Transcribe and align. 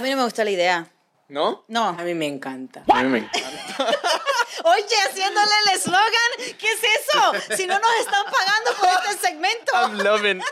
A 0.00 0.02
mí 0.02 0.08
no 0.08 0.16
me 0.16 0.24
gusta 0.24 0.44
la 0.44 0.50
idea. 0.50 0.88
¿No? 1.28 1.66
No. 1.68 1.88
A 1.88 2.02
mí 2.04 2.14
me 2.14 2.26
encanta. 2.26 2.84
A 2.90 3.02
mí 3.02 3.10
me 3.10 3.18
encanta. 3.18 3.50
Oye, 4.64 4.96
haciéndole 5.06 5.52
el 5.66 5.74
eslogan, 5.76 6.56
¿qué 6.58 6.68
es 6.72 6.80
eso? 6.80 7.34
Si 7.54 7.66
no 7.66 7.78
nos 7.78 7.90
están 8.00 8.24
pagando 8.24 8.70
por 8.80 8.88
este 9.12 9.28
segmento. 9.28 9.72
I'm 9.74 9.98
loving. 9.98 10.42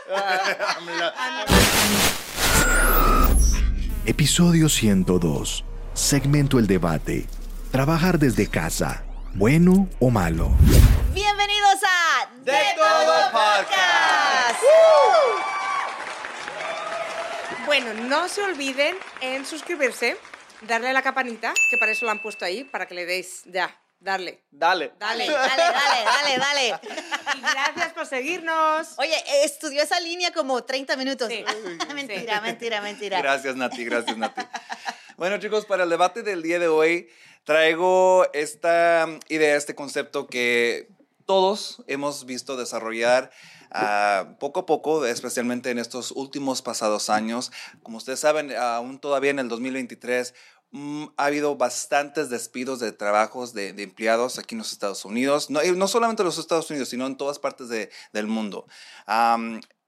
Episodio 4.05 4.69
102. 4.69 5.65
Segmento 5.95 6.59
El 6.59 6.67
Debate. 6.67 7.25
Trabajar 7.71 8.19
desde 8.19 8.47
casa. 8.47 9.03
¿Bueno 9.33 9.89
o 9.99 10.11
malo? 10.11 10.51
Bienvenidos 11.11 11.79
a 11.87 12.29
De 12.43 12.61
Todo 12.77 13.31
Podcast. 13.31 14.59
Bueno, 17.69 17.93
no 17.93 18.27
se 18.27 18.41
olviden 18.41 18.95
en 19.21 19.45
suscribirse, 19.45 20.17
darle 20.61 20.89
a 20.89 20.93
la 20.93 21.03
campanita, 21.03 21.53
que 21.69 21.77
para 21.77 21.91
eso 21.91 22.03
lo 22.03 22.09
han 22.09 22.19
puesto 22.19 22.43
ahí, 22.43 22.63
para 22.63 22.87
que 22.87 22.95
le 22.95 23.05
deis 23.05 23.43
ya, 23.45 23.79
darle. 23.99 24.41
Dale. 24.49 24.91
Dale. 24.97 25.27
Dale, 25.27 25.31
dale, 25.31 25.63
dale, 25.75 26.03
dale, 26.03 26.37
dale. 26.39 26.79
Y 27.37 27.41
gracias 27.41 27.93
por 27.93 28.07
seguirnos. 28.07 28.97
Oye, 28.97 29.13
estudió 29.43 29.83
esa 29.83 29.99
línea 29.99 30.31
como 30.31 30.63
30 30.63 30.97
minutos. 30.97 31.27
Sí. 31.27 31.45
mentira, 31.93 32.41
mentira, 32.41 32.81
mentira. 32.81 33.21
Gracias, 33.21 33.55
Nati, 33.55 33.85
gracias, 33.85 34.17
Nati. 34.17 34.41
Bueno, 35.17 35.37
chicos, 35.37 35.67
para 35.67 35.83
el 35.83 35.91
debate 35.91 36.23
del 36.23 36.41
día 36.41 36.57
de 36.57 36.69
hoy 36.69 37.07
traigo 37.43 38.25
esta 38.33 39.07
idea, 39.27 39.55
este 39.55 39.75
concepto 39.75 40.25
que 40.25 40.87
todos 41.27 41.83
hemos 41.85 42.25
visto 42.25 42.57
desarrollar 42.57 43.29
ah, 43.71 44.35
poco 44.39 44.61
a 44.61 44.65
poco, 44.65 45.05
especialmente 45.05 45.69
en 45.71 45.79
estos 45.79 46.11
últimos 46.11 46.61
pasados 46.61 47.09
años. 47.09 47.51
Como 47.83 47.97
ustedes 47.97 48.19
saben, 48.19 48.55
aún 48.55 48.99
todavía 48.99 49.31
en 49.31 49.39
el 49.39 49.49
2023 49.49 50.33
mm, 50.71 51.05
ha 51.17 51.25
habido 51.25 51.55
bastantes 51.55 52.29
despidos 52.29 52.79
de 52.79 52.91
trabajos 52.91 53.53
de, 53.53 53.69
empleados 53.69 54.39
aquí 54.39 54.55
en 54.55 54.59
los 54.59 54.71
Estados 54.71 55.05
Unidos, 55.05 55.49
no, 55.49 55.87
solamente 55.87 56.21
en 56.21 56.27
los 56.27 56.37
Estados 56.37 56.69
Unidos, 56.69 56.89
sino 56.89 57.07
en 57.07 57.17
todas 57.17 57.39
partes 57.39 57.69
de- 57.69 57.89
del 58.13 58.27
mundo. 58.27 58.67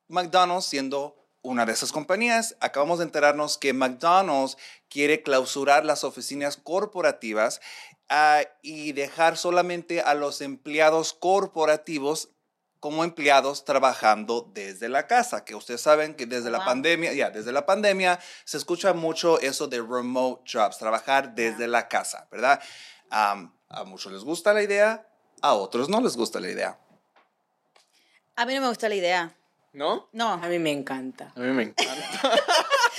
McDonald's 0.07 0.65
siendo 0.65 1.15
una 1.43 1.65
de 1.65 1.73
esas 1.73 1.91
compañías, 1.91 2.55
acabamos 2.59 2.99
de 2.99 3.05
enterarnos 3.05 3.57
que 3.57 3.73
McDonald's 3.73 4.57
quiere 4.89 5.23
clausurar 5.23 5.85
las 5.85 6.03
oficinas 6.03 6.57
corporativas 6.57 7.61
ah, 8.09 8.41
y 8.61 8.91
dejar 8.91 9.37
solamente 9.37 10.01
a 10.01 10.13
los 10.13 10.41
empleados 10.41 11.13
corporativos 11.13 12.29
como 12.81 13.03
empleados 13.03 13.63
trabajando 13.63 14.49
desde 14.53 14.89
la 14.89 15.07
casa, 15.07 15.45
que 15.45 15.55
ustedes 15.55 15.79
saben 15.79 16.15
que 16.15 16.25
desde 16.25 16.49
la 16.49 16.65
pandemia, 16.65 17.13
ya, 17.13 17.29
desde 17.29 17.51
la 17.51 17.65
pandemia 17.65 18.19
se 18.43 18.57
escucha 18.57 18.91
mucho 18.93 19.39
eso 19.39 19.67
de 19.67 19.81
remote 19.81 20.43
jobs, 20.51 20.79
trabajar 20.79 21.35
desde 21.35 21.67
la 21.67 21.87
casa, 21.87 22.27
¿verdad? 22.31 22.59
A 23.11 23.83
muchos 23.85 24.11
les 24.11 24.23
gusta 24.23 24.51
la 24.51 24.63
idea, 24.63 25.07
a 25.41 25.53
otros 25.53 25.89
no 25.89 26.01
les 26.01 26.17
gusta 26.17 26.39
la 26.39 26.49
idea. 26.49 26.79
A 28.35 28.45
mí 28.45 28.55
no 28.55 28.61
me 28.61 28.67
gusta 28.67 28.89
la 28.89 28.95
idea. 28.95 29.37
¿No? 29.73 30.09
No. 30.11 30.33
A 30.33 30.47
mí 30.47 30.59
me 30.59 30.71
encanta. 30.71 31.31
A 31.35 31.39
mí 31.39 31.53
me 31.53 31.63
encanta. 31.63 31.93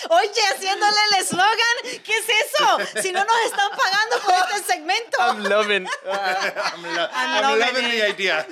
Oye, 0.11 0.41
haciéndole 0.55 0.97
el 1.11 1.23
eslogan, 1.23 2.03
¿qué 2.05 2.13
es 2.19 2.27
eso? 2.29 3.01
Si 3.03 3.13
no 3.13 3.25
nos 3.25 3.41
están 3.45 3.71
pagando 3.71 4.19
por 4.25 4.57
este 4.57 4.73
segmento. 4.73 5.19
I'm 5.19 5.43
loving. 5.45 5.87
I'm, 6.07 7.59
loving 7.59 7.91
the 7.91 8.09
idea. 8.09 8.47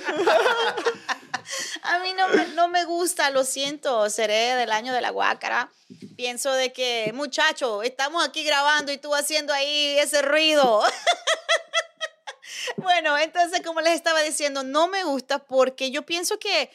A 1.83 1.99
mí 1.99 2.13
no 2.13 2.27
me, 2.29 2.47
no 2.49 2.67
me 2.67 2.85
gusta, 2.85 3.29
lo 3.29 3.43
siento, 3.43 4.09
seré 4.09 4.55
del 4.55 4.71
año 4.71 4.93
de 4.93 5.01
la 5.01 5.09
guácara. 5.09 5.71
Pienso 6.15 6.51
de 6.53 6.71
que, 6.71 7.11
muchacho, 7.13 7.83
estamos 7.83 8.25
aquí 8.25 8.43
grabando 8.43 8.91
y 8.91 8.97
tú 8.97 9.13
haciendo 9.13 9.53
ahí 9.53 9.97
ese 9.99 10.21
ruido. 10.21 10.83
bueno, 12.77 13.17
entonces, 13.17 13.61
como 13.61 13.81
les 13.81 13.93
estaba 13.93 14.21
diciendo, 14.21 14.63
no 14.63 14.87
me 14.87 15.03
gusta 15.03 15.39
porque 15.39 15.91
yo 15.91 16.03
pienso 16.05 16.39
que 16.39 16.69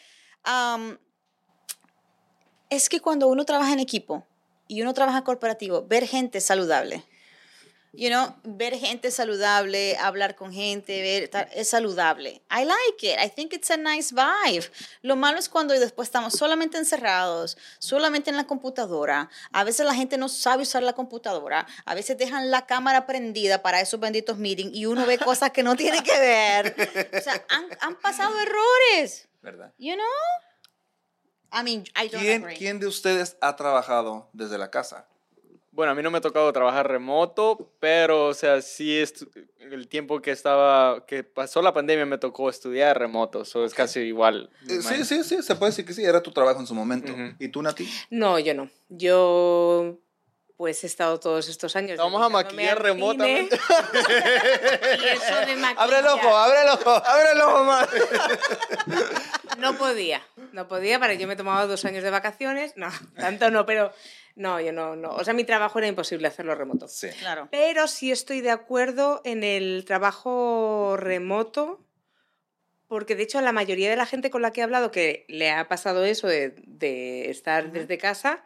es 2.70 2.88
que 2.88 3.00
cuando 3.00 3.28
uno 3.28 3.44
trabaja 3.44 3.72
en 3.72 3.80
equipo 3.80 4.26
y 4.68 4.82
uno 4.82 4.94
trabaja 4.94 5.24
corporativo, 5.24 5.86
ver 5.86 6.06
gente 6.06 6.40
saludable. 6.40 7.04
You 7.96 8.10
know, 8.10 8.34
ver 8.44 8.78
gente 8.78 9.10
saludable, 9.10 9.96
hablar 9.96 10.36
con 10.36 10.52
gente, 10.52 11.00
ver, 11.00 11.30
es 11.54 11.70
saludable. 11.70 12.42
I 12.50 12.64
like 12.64 13.02
it. 13.02 13.18
I 13.18 13.30
think 13.30 13.54
it's 13.54 13.70
a 13.70 13.76
nice 13.78 14.14
vibe. 14.14 14.66
Lo 15.00 15.16
malo 15.16 15.38
es 15.38 15.48
cuando 15.48 15.72
después 15.72 16.08
estamos 16.08 16.34
solamente 16.34 16.76
encerrados, 16.76 17.56
solamente 17.78 18.28
en 18.28 18.36
la 18.36 18.44
computadora. 18.46 19.30
A 19.50 19.64
veces 19.64 19.86
la 19.86 19.94
gente 19.94 20.18
no 20.18 20.28
sabe 20.28 20.64
usar 20.64 20.82
la 20.82 20.92
computadora. 20.92 21.66
A 21.86 21.94
veces 21.94 22.18
dejan 22.18 22.50
la 22.50 22.66
cámara 22.66 23.06
prendida 23.06 23.62
para 23.62 23.80
esos 23.80 23.98
benditos 23.98 24.36
meetings 24.36 24.74
y 24.74 24.84
uno 24.84 25.06
ve 25.06 25.16
cosas 25.24 25.50
que 25.52 25.62
no 25.62 25.74
tiene 25.74 26.02
que 26.02 26.18
ver. 26.18 27.08
O 27.16 27.20
sea, 27.22 27.44
han, 27.48 27.66
han 27.80 27.96
pasado 27.96 28.34
errores. 28.38 29.26
¿Verdad? 29.40 29.72
You 29.78 29.94
know? 29.94 30.04
I 31.52 31.62
mean, 31.62 31.84
I 31.96 32.08
don't 32.08 32.22
¿Quién, 32.22 32.42
agree. 32.42 32.56
¿Quién 32.58 32.78
de 32.78 32.86
ustedes 32.86 33.36
ha 33.40 33.56
trabajado 33.56 34.28
desde 34.34 34.58
la 34.58 34.70
casa? 34.70 35.06
Bueno, 35.76 35.92
a 35.92 35.94
mí 35.94 36.02
no 36.02 36.10
me 36.10 36.16
ha 36.16 36.22
tocado 36.22 36.50
trabajar 36.54 36.88
remoto, 36.88 37.70
pero, 37.80 38.28
o 38.28 38.34
sea, 38.34 38.62
sí 38.62 38.98
el 39.60 39.88
tiempo 39.88 40.22
que 40.22 40.30
estaba, 40.30 41.04
que 41.04 41.22
pasó 41.22 41.60
la 41.60 41.74
pandemia 41.74 42.06
me 42.06 42.16
tocó 42.16 42.48
estudiar 42.48 42.98
remoto, 42.98 43.44
so 43.44 43.62
es 43.62 43.74
casi 43.74 44.00
igual. 44.00 44.48
Eh, 44.70 44.80
sí, 44.80 45.04
sí, 45.04 45.22
sí, 45.22 45.42
se 45.42 45.54
puede 45.54 45.72
decir 45.72 45.84
que 45.84 45.92
sí, 45.92 46.02
era 46.02 46.22
tu 46.22 46.32
trabajo 46.32 46.60
en 46.60 46.66
su 46.66 46.74
momento. 46.74 47.12
Ujú. 47.12 47.34
¿Y 47.38 47.48
tú, 47.48 47.60
Nati? 47.60 47.86
No, 48.08 48.38
yo 48.38 48.54
no. 48.54 48.70
Yo, 48.88 49.98
pues 50.56 50.82
he 50.82 50.86
estado 50.86 51.20
todos 51.20 51.46
estos 51.50 51.76
años. 51.76 51.98
Vamos 51.98 52.22
a 52.22 52.30
maquillar 52.30 52.82
remotamente. 52.82 53.60
Y 54.98 55.08
eso 55.08 55.46
de 55.46 55.56
maquillar. 55.56 55.76
¡Abre 55.76 55.98
el 55.98 56.06
ojo, 56.06 56.36
abre 56.36 56.62
el 56.62 56.68
ojo! 56.68 56.90
¡Abre 56.90 57.32
el 57.32 57.40
ojo 57.42 57.64
más! 57.64 57.88
No 59.58 59.76
podía, 59.76 60.22
no 60.52 60.68
podía, 60.68 60.98
para 60.98 61.14
yo 61.14 61.26
me 61.26 61.36
tomaba 61.36 61.66
dos 61.66 61.84
años 61.84 62.02
de 62.02 62.10
vacaciones, 62.10 62.74
no, 62.76 62.88
tanto 63.16 63.50
no, 63.50 63.66
pero 63.66 63.92
no, 64.34 64.60
yo 64.60 64.72
no, 64.72 64.96
no, 64.96 65.10
o 65.10 65.24
sea, 65.24 65.34
mi 65.34 65.44
trabajo 65.44 65.78
era 65.78 65.88
imposible 65.88 66.28
hacerlo 66.28 66.54
remoto. 66.54 66.88
Sí. 66.88 67.08
Claro. 67.18 67.48
Pero 67.50 67.88
sí 67.88 68.10
estoy 68.10 68.40
de 68.40 68.50
acuerdo 68.50 69.22
en 69.24 69.44
el 69.44 69.84
trabajo 69.84 70.96
remoto, 70.98 71.84
porque 72.88 73.16
de 73.16 73.24
hecho 73.24 73.40
la 73.40 73.52
mayoría 73.52 73.90
de 73.90 73.96
la 73.96 74.06
gente 74.06 74.30
con 74.30 74.42
la 74.42 74.52
que 74.52 74.60
he 74.60 74.64
hablado 74.64 74.90
que 74.90 75.24
le 75.28 75.50
ha 75.50 75.68
pasado 75.68 76.04
eso 76.04 76.28
de, 76.28 76.54
de 76.66 77.30
estar 77.30 77.72
desde 77.72 77.98
casa, 77.98 78.44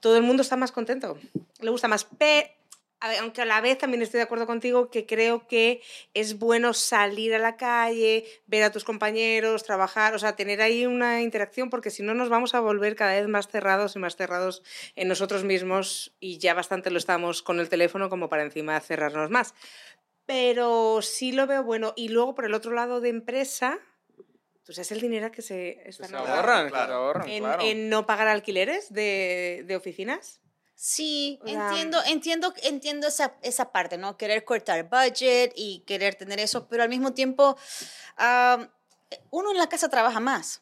todo 0.00 0.16
el 0.16 0.22
mundo 0.22 0.42
está 0.42 0.56
más 0.56 0.72
contento, 0.72 1.18
le 1.60 1.70
gusta 1.70 1.88
más. 1.88 2.04
A 2.04 2.55
aunque 3.00 3.42
a 3.42 3.44
la 3.44 3.60
vez 3.60 3.78
también 3.78 4.02
estoy 4.02 4.18
de 4.18 4.24
acuerdo 4.24 4.46
contigo 4.46 4.90
que 4.90 5.06
creo 5.06 5.46
que 5.46 5.82
es 6.14 6.38
bueno 6.38 6.72
salir 6.72 7.34
a 7.34 7.38
la 7.38 7.56
calle, 7.56 8.24
ver 8.46 8.62
a 8.62 8.72
tus 8.72 8.84
compañeros, 8.84 9.64
trabajar, 9.64 10.14
o 10.14 10.18
sea, 10.18 10.36
tener 10.36 10.62
ahí 10.62 10.86
una 10.86 11.22
interacción, 11.22 11.70
porque 11.70 11.90
si 11.90 12.02
no 12.02 12.14
nos 12.14 12.28
vamos 12.28 12.54
a 12.54 12.60
volver 12.60 12.96
cada 12.96 13.12
vez 13.12 13.28
más 13.28 13.48
cerrados 13.48 13.96
y 13.96 13.98
más 13.98 14.16
cerrados 14.16 14.62
en 14.94 15.08
nosotros 15.08 15.44
mismos 15.44 16.14
y 16.20 16.38
ya 16.38 16.54
bastante 16.54 16.90
lo 16.90 16.98
estamos 16.98 17.42
con 17.42 17.60
el 17.60 17.68
teléfono 17.68 18.08
como 18.08 18.28
para 18.28 18.42
encima 18.42 18.80
cerrarnos 18.80 19.30
más. 19.30 19.54
Pero 20.24 21.02
sí 21.02 21.32
lo 21.32 21.46
veo 21.46 21.62
bueno. 21.62 21.92
Y 21.96 22.08
luego 22.08 22.34
por 22.34 22.46
el 22.46 22.54
otro 22.54 22.72
lado 22.72 23.00
de 23.00 23.10
empresa, 23.10 23.78
tú 24.64 24.72
sabes 24.72 24.90
el 24.90 25.00
dinero 25.00 25.30
que 25.30 25.42
se 25.42 25.88
están 25.88 26.08
Se 26.08 26.16
ahorran, 26.16 26.68
claro. 26.68 27.24
en, 27.26 27.44
claro. 27.44 27.62
en 27.62 27.88
no 27.88 28.06
pagar 28.06 28.26
alquileres 28.26 28.92
de, 28.92 29.62
de 29.66 29.76
oficinas. 29.76 30.40
Sí, 30.78 31.38
O 31.42 31.48
sea, 31.48 31.68
entiendo, 31.68 32.02
entiendo, 32.04 32.54
entiendo 32.62 33.06
esa, 33.08 33.34
esa 33.40 33.72
parte, 33.72 33.96
¿no? 33.96 34.18
Querer 34.18 34.44
cortar 34.44 34.90
budget 34.90 35.52
y 35.56 35.80
querer 35.86 36.16
tener 36.16 36.38
eso, 36.38 36.68
pero 36.68 36.82
al 36.82 36.90
mismo 36.90 37.14
tiempo, 37.14 37.56
ah, 38.18 38.68
uno 39.30 39.50
en 39.52 39.56
la 39.56 39.68
casa 39.70 39.88
trabaja 39.88 40.20
más. 40.20 40.60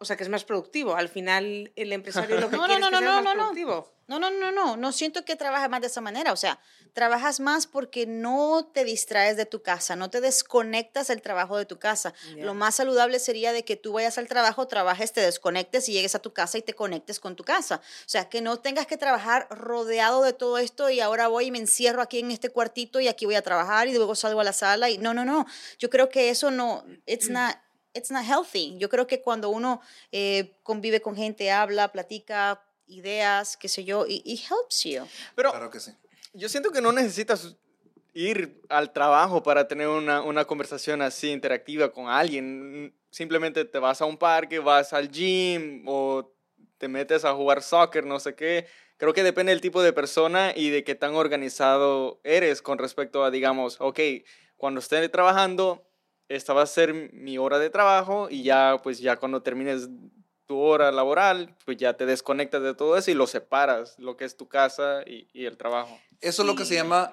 O 0.00 0.06
sea, 0.06 0.16
que 0.16 0.22
es 0.22 0.30
más 0.30 0.44
productivo. 0.44 0.96
Al 0.96 1.10
final, 1.10 1.72
el 1.76 1.92
empresario 1.92 2.40
lo 2.40 2.48
que 2.50 2.56
No, 2.56 2.64
quiere 2.64 2.80
no, 2.80 2.86
es 2.86 2.90
que 2.90 2.92
no, 2.92 2.98
seas 3.00 3.16
no, 3.16 3.22
más 3.22 3.36
no, 3.36 3.42
productivo. 3.42 3.92
No, 4.08 4.18
no, 4.18 4.30
no, 4.30 4.50
no, 4.50 4.76
no 4.76 4.92
siento 4.92 5.24
que 5.26 5.36
trabajas 5.36 5.68
más 5.70 5.82
de 5.82 5.86
esa 5.86 6.00
manera, 6.00 6.32
o 6.32 6.36
sea, 6.36 6.58
trabajas 6.94 7.38
más 7.38 7.68
porque 7.68 8.06
no 8.06 8.68
te 8.74 8.82
distraes 8.82 9.36
de 9.36 9.46
tu 9.46 9.62
casa, 9.62 9.94
no 9.94 10.10
te 10.10 10.20
desconectas 10.20 11.06
del 11.06 11.22
trabajo 11.22 11.56
de 11.56 11.64
tu 11.64 11.78
casa. 11.78 12.12
Lo 12.38 12.54
más 12.54 12.74
saludable 12.74 13.20
sería 13.20 13.52
de 13.52 13.64
que 13.64 13.76
tú 13.76 13.92
vayas 13.92 14.18
al 14.18 14.26
trabajo, 14.26 14.66
trabajes, 14.66 15.12
te 15.12 15.20
desconectes 15.20 15.88
y 15.88 15.92
llegues 15.92 16.16
a 16.16 16.18
tu 16.18 16.32
casa 16.32 16.58
y 16.58 16.62
te 16.62 16.74
conectes 16.74 17.20
con 17.20 17.36
tu 17.36 17.44
casa. 17.44 17.76
O 17.76 18.08
sea, 18.08 18.28
que 18.28 18.40
no 18.40 18.58
tengas 18.58 18.88
que 18.88 18.96
trabajar 18.96 19.46
rodeado 19.50 20.22
de 20.22 20.32
todo 20.32 20.58
esto 20.58 20.90
y 20.90 20.98
ahora 20.98 21.28
voy 21.28 21.46
y 21.46 21.50
me 21.52 21.58
encierro 21.58 22.02
aquí 22.02 22.18
en 22.18 22.32
este 22.32 22.48
cuartito 22.50 22.98
y 22.98 23.06
aquí 23.06 23.26
voy 23.26 23.36
a 23.36 23.42
trabajar 23.42 23.86
y 23.86 23.94
luego 23.94 24.16
salgo 24.16 24.40
a 24.40 24.44
la 24.44 24.52
sala 24.52 24.90
y 24.90 24.98
no, 24.98 25.14
no, 25.14 25.24
no. 25.24 25.46
Yo 25.78 25.88
creo 25.88 26.08
que 26.08 26.30
eso 26.30 26.50
no, 26.50 26.84
it's 27.06 27.28
not, 27.30 27.56
it's 27.94 28.10
not 28.10 28.24
healthy. 28.24 28.76
Yo 28.78 28.88
creo 28.88 29.06
que 29.06 29.20
cuando 29.20 29.50
uno 29.50 29.80
eh, 30.12 30.56
convive 30.62 31.00
con 31.00 31.16
gente, 31.16 31.50
habla, 31.50 31.92
platica, 31.92 32.62
ideas, 32.86 33.56
qué 33.56 33.68
sé 33.68 33.84
yo, 33.84 34.06
y 34.06 34.22
it 34.24 34.40
helps 34.50 34.84
you. 34.84 35.06
Pero 35.34 35.50
Claro 35.50 35.70
que 35.70 35.80
sí. 35.80 35.92
yo 36.32 36.48
siento 36.48 36.70
que 36.70 36.80
no 36.80 36.92
necesitas 36.92 37.56
ir 38.12 38.60
al 38.68 38.92
trabajo 38.92 39.42
para 39.42 39.68
tener 39.68 39.88
una, 39.88 40.22
una 40.22 40.44
conversación 40.44 41.00
así 41.02 41.30
interactiva 41.30 41.92
con 41.92 42.08
alguien. 42.08 42.94
Simplemente 43.10 43.64
te 43.64 43.78
vas 43.78 44.00
a 44.00 44.04
un 44.04 44.16
parque, 44.16 44.58
vas 44.58 44.92
al 44.92 45.10
gym 45.10 45.84
o 45.86 46.32
te 46.78 46.88
metes 46.88 47.24
a 47.24 47.34
jugar 47.34 47.62
soccer, 47.62 48.04
no 48.04 48.18
sé 48.18 48.34
qué. 48.34 48.66
creo 48.96 49.12
que 49.12 49.22
depende 49.22 49.52
del 49.52 49.60
tipo 49.60 49.82
de 49.82 49.92
persona 49.92 50.52
y 50.56 50.70
de 50.70 50.82
qué 50.82 50.94
tan 50.94 51.14
organizado 51.14 52.20
eres 52.24 52.62
con 52.62 52.78
respecto 52.78 53.22
a, 53.22 53.30
digamos, 53.30 53.76
ok, 53.80 54.00
cuando 54.56 54.80
esté 54.80 55.08
trabajando, 55.08 55.89
esta 56.30 56.52
va 56.52 56.62
a 56.62 56.66
ser 56.66 57.12
mi 57.12 57.38
hora 57.38 57.58
de 57.58 57.70
trabajo 57.70 58.28
y 58.30 58.44
ya, 58.44 58.78
pues 58.82 59.00
ya 59.00 59.16
cuando 59.16 59.42
termines 59.42 59.88
tu 60.46 60.58
hora 60.58 60.92
laboral, 60.92 61.56
pues 61.64 61.76
ya 61.76 61.94
te 61.94 62.06
desconectas 62.06 62.62
de 62.62 62.72
todo 62.74 62.96
eso 62.96 63.10
y 63.10 63.14
lo 63.14 63.26
separas, 63.26 63.98
lo 63.98 64.16
que 64.16 64.24
es 64.24 64.36
tu 64.36 64.48
casa 64.48 65.02
y, 65.04 65.28
y 65.32 65.46
el 65.46 65.56
trabajo. 65.56 66.00
Eso 66.20 66.42
es 66.42 66.46
lo 66.46 66.54
que 66.54 66.64
se 66.64 66.76
llama 66.76 67.12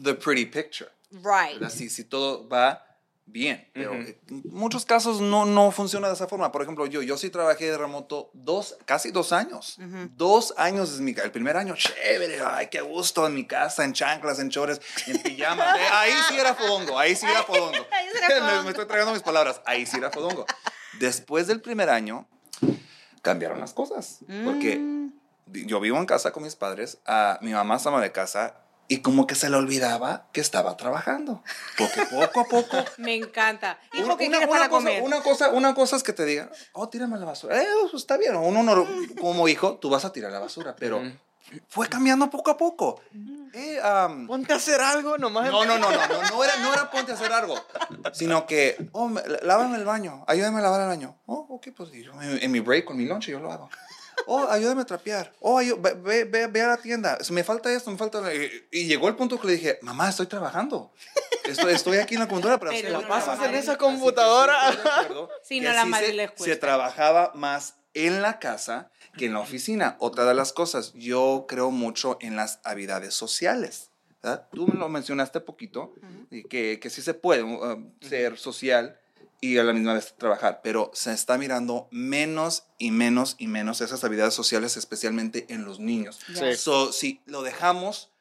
the 0.00 0.14
pretty 0.14 0.46
picture. 0.46 0.90
Right. 1.10 1.54
¿verdad? 1.54 1.70
Si, 1.70 1.90
si 1.90 2.04
todo 2.04 2.48
va 2.48 2.86
bien. 3.26 3.70
Pero 3.72 3.92
en 3.94 4.18
muchos 4.50 4.84
casos 4.84 5.20
no, 5.20 5.44
no 5.46 5.70
funciona 5.70 6.08
de 6.08 6.14
esa 6.14 6.26
forma. 6.28 6.52
Por 6.52 6.62
ejemplo, 6.62 6.86
yo, 6.86 7.02
yo 7.02 7.16
sí 7.16 7.30
trabajé 7.30 7.70
de 7.70 7.78
remoto 7.78 8.30
dos, 8.34 8.76
casi 8.84 9.10
dos 9.10 9.32
años. 9.32 9.78
Dos 10.16 10.54
años 10.56 10.92
es 10.92 11.00
mi, 11.00 11.12
el 11.12 11.30
primer 11.32 11.56
año, 11.56 11.74
chévere, 11.76 12.40
ay, 12.44 12.68
qué 12.70 12.80
gusto, 12.80 13.26
en 13.26 13.34
mi 13.34 13.46
casa, 13.46 13.84
en 13.84 13.92
chanclas, 13.92 14.38
en 14.38 14.50
chores, 14.50 14.80
en 15.06 15.22
pijama. 15.22 15.64
Eh, 15.78 15.88
ahí 15.92 16.12
sí 16.28 16.36
era 16.38 16.54
fodongo, 16.54 16.98
ahí 16.98 17.16
sí 17.16 17.26
era 17.26 17.42
fodongo. 17.42 17.72
Ahí 17.92 18.06
sí 18.12 18.18
era 18.18 18.28
me, 18.34 18.40
fodongo. 18.40 18.62
me 18.64 18.70
estoy 18.70 18.86
tragando 18.86 19.12
mis 19.12 19.22
palabras, 19.22 19.60
ahí 19.66 19.86
sí 19.86 19.96
era 19.96 20.10
fodongo. 20.10 20.44
Después 20.98 21.46
del 21.46 21.60
primer 21.60 21.88
año, 21.90 22.28
cambiaron 23.22 23.60
las 23.60 23.72
cosas. 23.72 24.18
Porque 24.44 24.78
Mm. 24.78 25.12
yo 25.66 25.80
vivo 25.80 25.98
en 25.98 26.06
casa 26.06 26.30
con 26.32 26.42
mis 26.44 26.56
padres, 26.56 26.98
ah, 27.06 27.38
mi 27.42 27.52
mamá 27.52 27.76
es 27.76 27.86
ama 27.86 28.00
de 28.00 28.12
casa 28.12 28.61
y 28.88 28.98
como 28.98 29.26
que 29.26 29.34
se 29.34 29.48
le 29.48 29.56
olvidaba 29.56 30.26
que 30.32 30.40
estaba 30.40 30.76
trabajando. 30.76 31.42
Porque 31.78 32.04
poco 32.06 32.40
a 32.40 32.44
poco... 32.44 32.84
Me 32.98 33.14
encanta. 33.14 33.78
Hijo, 33.94 34.04
una- 34.06 34.16
¿qué 34.16 34.26
una- 34.28 34.38
una 34.38 34.46
para 34.48 34.68
cosa, 34.68 34.78
comer? 34.78 35.02
Una 35.02 35.22
cosa, 35.22 35.48
una 35.50 35.74
cosa 35.74 35.96
es 35.96 36.02
que 36.02 36.12
te 36.12 36.24
diga, 36.24 36.50
oh, 36.72 36.88
tírame 36.88 37.18
la 37.18 37.24
basura. 37.24 37.60
Eh, 37.62 37.66
pues, 37.82 37.94
está 37.94 38.16
bien. 38.18 38.36
Uno 38.36 38.62
no- 38.62 38.86
como 39.20 39.48
hijo, 39.48 39.76
tú 39.78 39.88
vas 39.90 40.04
a 40.04 40.12
tirar 40.12 40.30
la 40.32 40.40
basura, 40.40 40.76
pero 40.76 41.00
fue 41.68 41.88
cambiando 41.88 42.28
poco 42.30 42.50
a 42.50 42.56
poco. 42.56 43.00
Eh, 43.54 43.78
Ponte 44.26 44.52
a 44.52 44.56
hacer 44.56 44.80
algo 44.80 45.18
nomás. 45.18 45.50
no, 45.50 45.64
no, 45.64 45.78
no, 45.78 45.90
no, 45.90 45.96
no, 46.08 46.30
no 46.30 46.44
era, 46.44 46.56
no 46.56 46.72
era 46.72 46.90
ponte 46.90 47.12
a 47.12 47.14
hacer 47.14 47.30
algo, 47.32 47.54
sino 48.12 48.46
que, 48.46 48.88
oh, 48.92 49.08
me- 49.08 49.22
lávame 49.42 49.76
el 49.76 49.84
baño, 49.84 50.24
ayúdame 50.26 50.60
a 50.60 50.62
lavar 50.62 50.80
el 50.82 50.86
baño. 50.88 51.18
Oh, 51.26 51.46
ok, 51.50 51.68
pues 51.76 51.90
yo 51.92 52.12
en, 52.22 52.42
en 52.42 52.50
mi 52.50 52.60
break, 52.60 52.84
con 52.86 52.96
mi 52.96 53.04
lunch, 53.04 53.26
yo 53.26 53.40
lo 53.40 53.52
hago. 53.52 53.68
Oh, 54.26 54.46
ayúdame 54.48 54.82
a 54.82 54.84
trapear. 54.84 55.32
Oh, 55.40 55.58
ayu- 55.60 55.80
ve, 55.80 56.24
ve, 56.24 56.46
ve- 56.46 56.62
a 56.62 56.68
la 56.68 56.76
tienda. 56.76 57.18
Me 57.30 57.42
falta 57.44 57.72
esto, 57.72 57.90
me 57.90 57.98
falta... 57.98 58.32
Y, 58.34 58.66
y 58.70 58.86
llegó 58.86 59.08
el 59.08 59.16
punto 59.16 59.40
que 59.40 59.46
le 59.48 59.52
dije, 59.54 59.78
mamá, 59.82 60.08
estoy 60.08 60.26
trabajando. 60.26 60.92
Estoy, 61.44 61.74
estoy 61.74 61.98
aquí 61.98 62.14
en 62.14 62.20
la 62.20 62.28
computadora, 62.28 62.58
pero... 62.60 62.72
Pero 62.72 63.00
la 63.00 63.08
pasas 63.08 63.42
en 63.42 63.54
esa 63.54 63.76
computadora. 63.76 64.56
Sí, 65.42 65.60
no, 65.60 65.72
la 65.72 65.84
madre 65.84 66.06
se, 66.08 66.12
les 66.14 66.30
se 66.30 66.36
cuesta. 66.36 66.60
trabajaba 66.60 67.32
más 67.34 67.74
en 67.94 68.22
la 68.22 68.38
casa 68.38 68.90
que 69.18 69.26
en 69.26 69.34
la 69.34 69.40
oficina. 69.40 69.96
Otra 69.98 70.24
de 70.24 70.34
las 70.34 70.52
cosas, 70.52 70.92
yo 70.94 71.46
creo 71.48 71.70
mucho 71.70 72.16
en 72.20 72.36
las 72.36 72.60
habilidades 72.64 73.14
sociales. 73.14 73.90
¿verdad? 74.22 74.48
Tú 74.52 74.66
me 74.68 74.78
lo 74.78 74.88
mencionaste 74.88 75.40
poquito, 75.40 75.92
y 76.30 76.44
que, 76.44 76.78
que 76.80 76.90
sí 76.90 77.02
se 77.02 77.12
puede 77.14 77.42
uh, 77.42 77.92
ser 78.00 78.38
social 78.38 78.98
y 79.42 79.58
a 79.58 79.64
la 79.64 79.72
misma 79.72 79.94
vez 79.94 80.14
trabajar, 80.16 80.60
pero 80.62 80.92
se 80.94 81.12
está 81.12 81.36
mirando 81.36 81.88
menos 81.90 82.62
y 82.78 82.92
menos 82.92 83.34
y 83.38 83.48
menos 83.48 83.80
esas 83.80 84.04
habilidades 84.04 84.34
sociales, 84.34 84.76
especialmente 84.76 85.46
en 85.48 85.64
los 85.64 85.80
niños. 85.80 86.20
Sí. 86.32 86.54
So, 86.54 86.92
si 86.92 87.20
lo 87.26 87.42
dejamos 87.42 88.12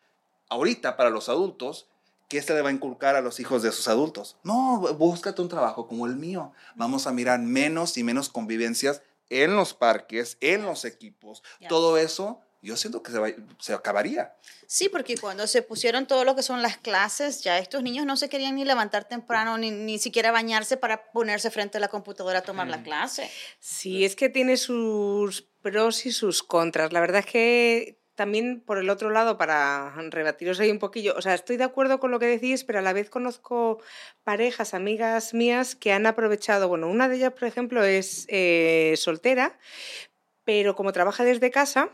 ahorita 0.50 0.98
para 0.98 1.12
los 1.12 1.30
adultos, 1.30 1.86
¿qué 2.28 2.42
se 2.42 2.56
le 2.56 2.64
va 2.64 2.70
a 2.70 2.74
inculcar 2.74 3.16
a 3.16 3.22
los 3.22 3.40
hijos 3.40 3.62
de 3.62 3.70
esos 3.70 3.88
adultos? 3.88 4.38
No, 4.44 4.80
búscate 4.98 5.44
un 5.44 5.48
trabajo 5.48 5.88
como 5.88 6.08
el 6.08 6.16
mío. 6.16 6.54
Vamos 6.74 7.06
a 7.06 7.12
mirar 7.12 7.40
menos 7.40 7.98
y 7.98 8.04
menos 8.04 8.30
convivencias 8.30 9.04
en 9.30 9.56
los 9.56 9.76
parques, 9.76 10.38
en 10.42 10.64
los 10.64 10.86
equipos. 10.86 11.44
Todo 11.70 11.98
eso, 11.98 12.42
yo 12.62 12.78
siento 12.78 13.02
que 13.02 13.12
se, 13.12 13.20
va- 13.20 13.32
se 13.60 13.74
acabaría. 13.74 14.36
Sí, 14.68 14.88
porque 14.90 15.18
cuando 15.18 15.48
se 15.48 15.62
pusieron 15.62 16.06
todo 16.06 16.24
lo 16.24 16.36
que 16.36 16.44
son 16.44 16.62
las 16.62 16.78
clases, 16.78 17.42
ya 17.44 17.58
estos 17.58 17.84
niños 17.84 18.06
no 18.06 18.16
se 18.18 18.30
querían 18.30 18.56
ni 18.56 18.66
levantar 18.66 19.06
temprano, 19.08 19.58
ni, 19.58 19.72
ni 19.72 20.00
siquiera 20.00 20.32
bañarse 20.32 20.78
para 20.78 21.12
ponerse 21.12 21.50
frente 21.52 21.78
a 21.78 21.82
la 21.82 21.88
computadora 21.88 22.40
a 22.40 22.44
tomar 22.44 22.68
la 22.68 22.84
clase. 22.84 23.30
Sí, 23.60 24.06
es 24.06 24.16
que 24.16 24.30
tiene 24.30 24.58
sus 24.58 25.42
pros 25.62 26.06
y 26.06 26.12
sus 26.12 26.44
contras. 26.44 26.94
La 26.94 27.00
verdad 27.02 27.20
es 27.20 27.26
que 27.26 27.98
también 28.16 28.62
por 28.62 28.78
el 28.78 28.90
otro 28.90 29.10
lado, 29.10 29.38
para 29.38 29.96
rebatiros 30.12 30.60
ahí 30.60 30.70
un 30.70 30.78
poquillo, 30.80 31.16
o 31.18 31.22
sea, 31.24 31.34
estoy 31.34 31.58
de 31.58 31.64
acuerdo 31.64 32.00
con 32.00 32.12
lo 32.12 32.20
que 32.20 32.28
decís, 32.28 32.64
pero 32.64 32.78
a 32.78 32.82
la 32.84 32.94
vez 32.94 33.10
conozco 33.10 33.82
parejas, 34.24 34.74
amigas 34.76 35.34
mías 35.34 35.76
que 35.76 35.92
han 35.92 36.06
aprovechado, 36.06 36.68
bueno, 36.68 36.88
una 36.88 37.10
de 37.10 37.16
ellas, 37.16 37.34
por 37.34 37.46
ejemplo, 37.46 37.84
es 37.84 38.26
eh, 38.30 38.94
soltera, 38.98 39.58
pero 40.44 40.76
como 40.76 40.92
trabaja 40.92 41.24
desde 41.24 41.50
casa, 41.52 41.90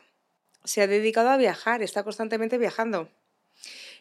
se 0.68 0.82
ha 0.82 0.88
dedicado 0.88 1.30
a 1.30 1.38
viajar, 1.38 1.82
está 1.82 2.04
constantemente 2.04 2.58
viajando. 2.58 3.10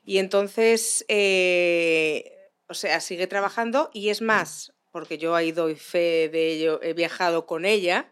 Y 0.05 0.19
entonces, 0.19 1.05
eh, 1.09 2.33
o 2.69 2.75
sea, 2.75 3.01
sigue 3.01 3.27
trabajando 3.27 3.91
y 3.93 4.11
es 4.11 4.21
más, 4.21 4.73
porque 4.93 5.19
yo 5.19 5.35
ahí 5.35 5.53
doy 5.53 5.75
fe 5.77 6.29
de 6.29 6.49
ello, 6.53 6.81
he 6.83 6.93
viajado 6.93 7.47
con 7.47 7.65
ella 7.65 8.11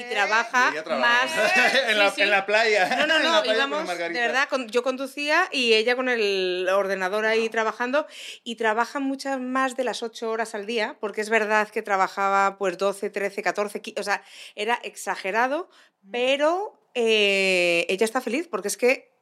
y 0.00 0.10
trabaja 0.10 0.72
más... 0.98 1.30
en, 1.88 1.98
la, 1.98 2.10
Sí, 2.10 2.16
sí. 2.16 2.22
en 2.22 2.30
la 2.30 2.46
playa. 2.46 2.88
No, 2.96 3.06
no, 3.06 3.18
no, 3.22 3.42
playa 3.42 3.44
con 3.44 3.54
íbamos, 3.72 3.98
de 3.98 4.08
verdad, 4.10 4.48
con- 4.48 4.68
yo 4.68 4.82
conducía 4.82 5.48
y 5.52 5.74
ella 5.74 5.96
con 5.96 6.08
el 6.08 6.68
ordenador 6.72 7.24
ahí 7.26 7.48
trabajando 7.48 8.06
y 8.44 8.54
trabaja 8.56 9.00
muchas 9.00 9.40
más 9.40 9.76
de 9.76 9.84
las 9.84 10.02
ocho 10.02 10.30
horas 10.30 10.54
al 10.54 10.66
día, 10.66 10.96
porque 11.00 11.20
es 11.20 11.30
verdad 11.30 11.68
que 11.68 11.82
trabajaba 11.82 12.56
pues 12.58 12.78
12, 12.78 13.10
13, 13.10 13.42
14, 13.42 13.80
15, 13.82 14.00
o 14.00 14.04
sea, 14.04 14.22
era 14.54 14.74
exagerado, 14.82 15.68
pero 16.10 16.77
eh, 17.00 17.86
ella 17.88 18.04
está 18.04 18.20
feliz 18.20 18.48
porque 18.48 18.66
es 18.68 18.76
que 18.76 19.12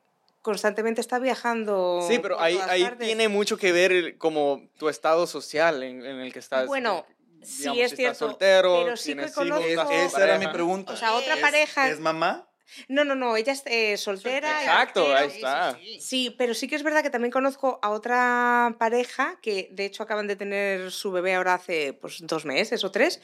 constantemente 0.41 1.01
está 1.01 1.19
viajando. 1.19 2.01
Sí, 2.09 2.19
pero 2.21 2.41
ahí, 2.41 2.59
ahí 2.69 2.89
tiene 2.99 3.29
mucho 3.29 3.57
que 3.59 3.73
ver 3.73 3.93
el- 3.93 4.17
como 4.19 4.63
tu 4.79 4.89
estado 4.89 5.27
social 5.27 5.83
en, 5.83 6.05
en 6.07 6.21
el 6.21 6.33
que 6.33 6.39
estás. 6.39 6.67
Bueno, 6.67 7.05
eh, 7.09 7.45
sí 7.45 7.59
digamos, 7.59 7.79
es 7.83 7.91
si 7.91 7.97
cierto, 7.97 8.13
Estás 8.13 8.29
soltero, 8.31 8.83
pero 8.85 8.97
sí 8.97 9.15
que 9.15 9.23
hijos, 9.23 9.33
conozco- 9.35 9.85
con 9.85 9.93
esa 9.95 10.25
era 10.25 10.35
mi 10.39 10.45
pareja. 10.47 10.53
pregunta. 10.53 10.93
O 10.93 10.97
sea, 10.97 11.15
otra 11.15 11.35
¿Es- 11.35 11.41
pareja- 11.41 11.89
¿Es 11.91 12.01
mamá? 12.01 12.49
No, 12.89 13.05
no, 13.05 13.15
no, 13.15 13.37
ella 13.37 13.53
es 13.53 13.63
eh, 13.67 13.97
soltera. 13.97 14.61
Exacto, 14.63 15.15
ahí 15.15 15.29
está. 15.29 15.79
Sí, 16.01 16.35
pero 16.37 16.55
sí 16.55 16.69
que 16.69 16.75
es 16.77 16.83
verdad 16.83 17.03
que 17.03 17.11
también 17.11 17.31
conozco 17.33 17.79
a 17.83 17.91
otra 17.91 18.77
pareja 18.79 19.39
que 19.41 19.69
de 19.73 19.85
hecho 19.85 20.03
acaban 20.03 20.27
de 20.27 20.37
tener 20.37 20.91
su 20.91 21.11
bebé 21.13 21.35
ahora 21.35 21.55
hace 21.55 21.93
pues, 21.93 22.19
dos 22.27 22.45
meses 22.45 22.83
o 22.85 22.91
tres 22.91 23.21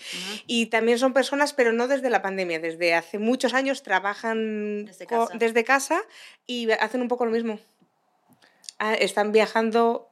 y 0.46 0.66
también 0.66 0.98
son 0.98 1.12
personas, 1.12 1.52
pero 1.52 1.72
no 1.72 1.88
desde 1.88 2.10
la 2.10 2.22
pandemia, 2.22 2.60
desde 2.60 2.94
hace 2.94 3.18
muchos 3.18 3.54
años 3.54 3.82
trabajan 3.82 4.84
Desde 4.86 5.06
co- 5.06 5.26
casa. 5.26 5.38
desde 5.38 5.64
casa 5.64 6.02
y 6.46 6.70
hacen 6.70 7.02
un 7.02 7.08
poco 7.08 7.24
lo 7.24 7.30
mismo. 7.32 7.58
Ah, 8.78 8.94
están 8.94 9.32
viajando. 9.32 10.08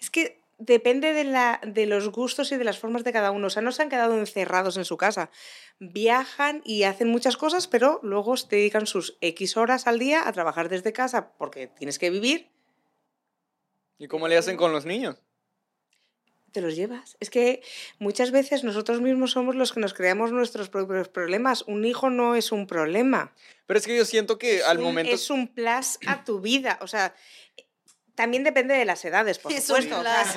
Es 0.00 0.10
que 0.10 0.40
depende 0.58 1.12
de, 1.12 1.24
la, 1.24 1.60
de 1.66 1.86
los 1.86 2.08
gustos 2.10 2.50
y 2.52 2.56
de 2.56 2.64
las 2.64 2.78
formas 2.78 3.04
de 3.04 3.12
cada 3.12 3.30
uno. 3.30 3.48
O 3.48 3.50
sea, 3.50 3.62
no 3.62 3.72
se 3.72 3.82
han 3.82 3.88
quedado 3.90 4.18
encerrados 4.18 4.76
en 4.76 4.84
su 4.84 4.96
casa. 4.96 5.30
Viajan 5.78 6.62
y 6.64 6.84
hacen 6.84 7.08
muchas 7.08 7.36
cosas, 7.36 7.66
pero 7.68 8.00
luego 8.02 8.36
se 8.36 8.48
dedican 8.48 8.86
sus 8.86 9.18
X 9.20 9.56
horas 9.56 9.86
al 9.86 9.98
día 9.98 10.26
a 10.26 10.32
trabajar 10.32 10.68
desde 10.68 10.92
casa 10.92 11.32
porque 11.36 11.66
tienes 11.66 11.98
que 11.98 12.10
vivir. 12.10 12.48
¿Y 13.98 14.08
cómo 14.08 14.28
le 14.28 14.36
hacen 14.36 14.56
con 14.56 14.72
los 14.72 14.84
niños? 14.86 15.16
Te 16.52 16.60
los 16.62 16.74
llevas. 16.74 17.18
Es 17.20 17.28
que 17.28 17.62
muchas 17.98 18.30
veces 18.30 18.64
nosotros 18.64 19.02
mismos 19.02 19.32
somos 19.32 19.54
los 19.56 19.72
que 19.74 19.80
nos 19.80 19.92
creamos 19.92 20.32
nuestros 20.32 20.70
propios 20.70 21.08
problemas. 21.08 21.62
Un 21.66 21.84
hijo 21.84 22.08
no 22.08 22.34
es 22.34 22.50
un 22.50 22.66
problema. 22.66 23.34
Pero 23.66 23.78
es 23.78 23.86
que 23.86 23.94
yo 23.96 24.06
siento 24.06 24.38
que 24.38 24.62
al 24.62 24.78
un- 24.78 24.84
momento... 24.84 25.12
es 25.12 25.28
un 25.28 25.48
plus 25.48 25.98
a 26.06 26.24
tu 26.24 26.40
vida. 26.40 26.78
O 26.80 26.86
sea, 26.86 27.14
también 28.16 28.42
depende 28.42 28.74
de 28.74 28.84
las 28.84 29.04
edades, 29.04 29.38
por 29.38 29.52
Es 29.52 29.70
un 29.70 29.82
supuesto. 29.82 30.00
plus, 30.00 30.36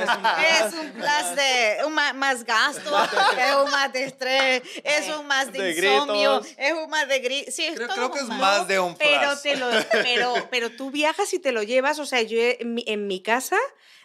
es 0.62 0.74
un 0.74 0.91
plus 0.91 1.36
de 1.36 1.77
un 1.88 1.93
más 1.93 2.43
gasto, 2.43 3.03
es 3.39 3.55
un 3.55 3.71
más 3.71 3.91
de 3.93 4.03
estrés, 4.03 4.62
es 4.83 5.07
un 5.17 5.25
más 5.25 5.51
de, 5.51 5.59
De 5.63 5.71
insomnio, 5.71 6.41
gritos. 6.41 6.57
es 6.59 6.74
un 6.74 6.89
más 6.89 7.07
de 7.07 7.19
gritos. 7.19 7.55
Sí, 7.55 7.65
es 7.65 7.75
Creo, 7.75 7.88
creo 7.88 8.12
que 8.12 8.19
un 8.19 8.31
es 8.31 8.38
más 8.38 8.67
de 8.67 8.79
un 8.79 8.95
plus. 8.95 9.09
Pero, 9.09 9.39
te 9.39 9.55
lo, 9.55 9.69
pero, 9.91 10.33
pero 10.51 10.69
tú 10.71 10.91
viajas 10.91 11.33
y 11.33 11.39
te 11.39 11.51
lo 11.53 11.63
llevas. 11.63 12.00
O 12.00 12.05
sea, 12.05 12.21
yo 12.21 12.38
en 12.38 12.74
mi, 12.74 12.83
en 12.86 13.07
mi 13.07 13.24
casa, 13.24 13.57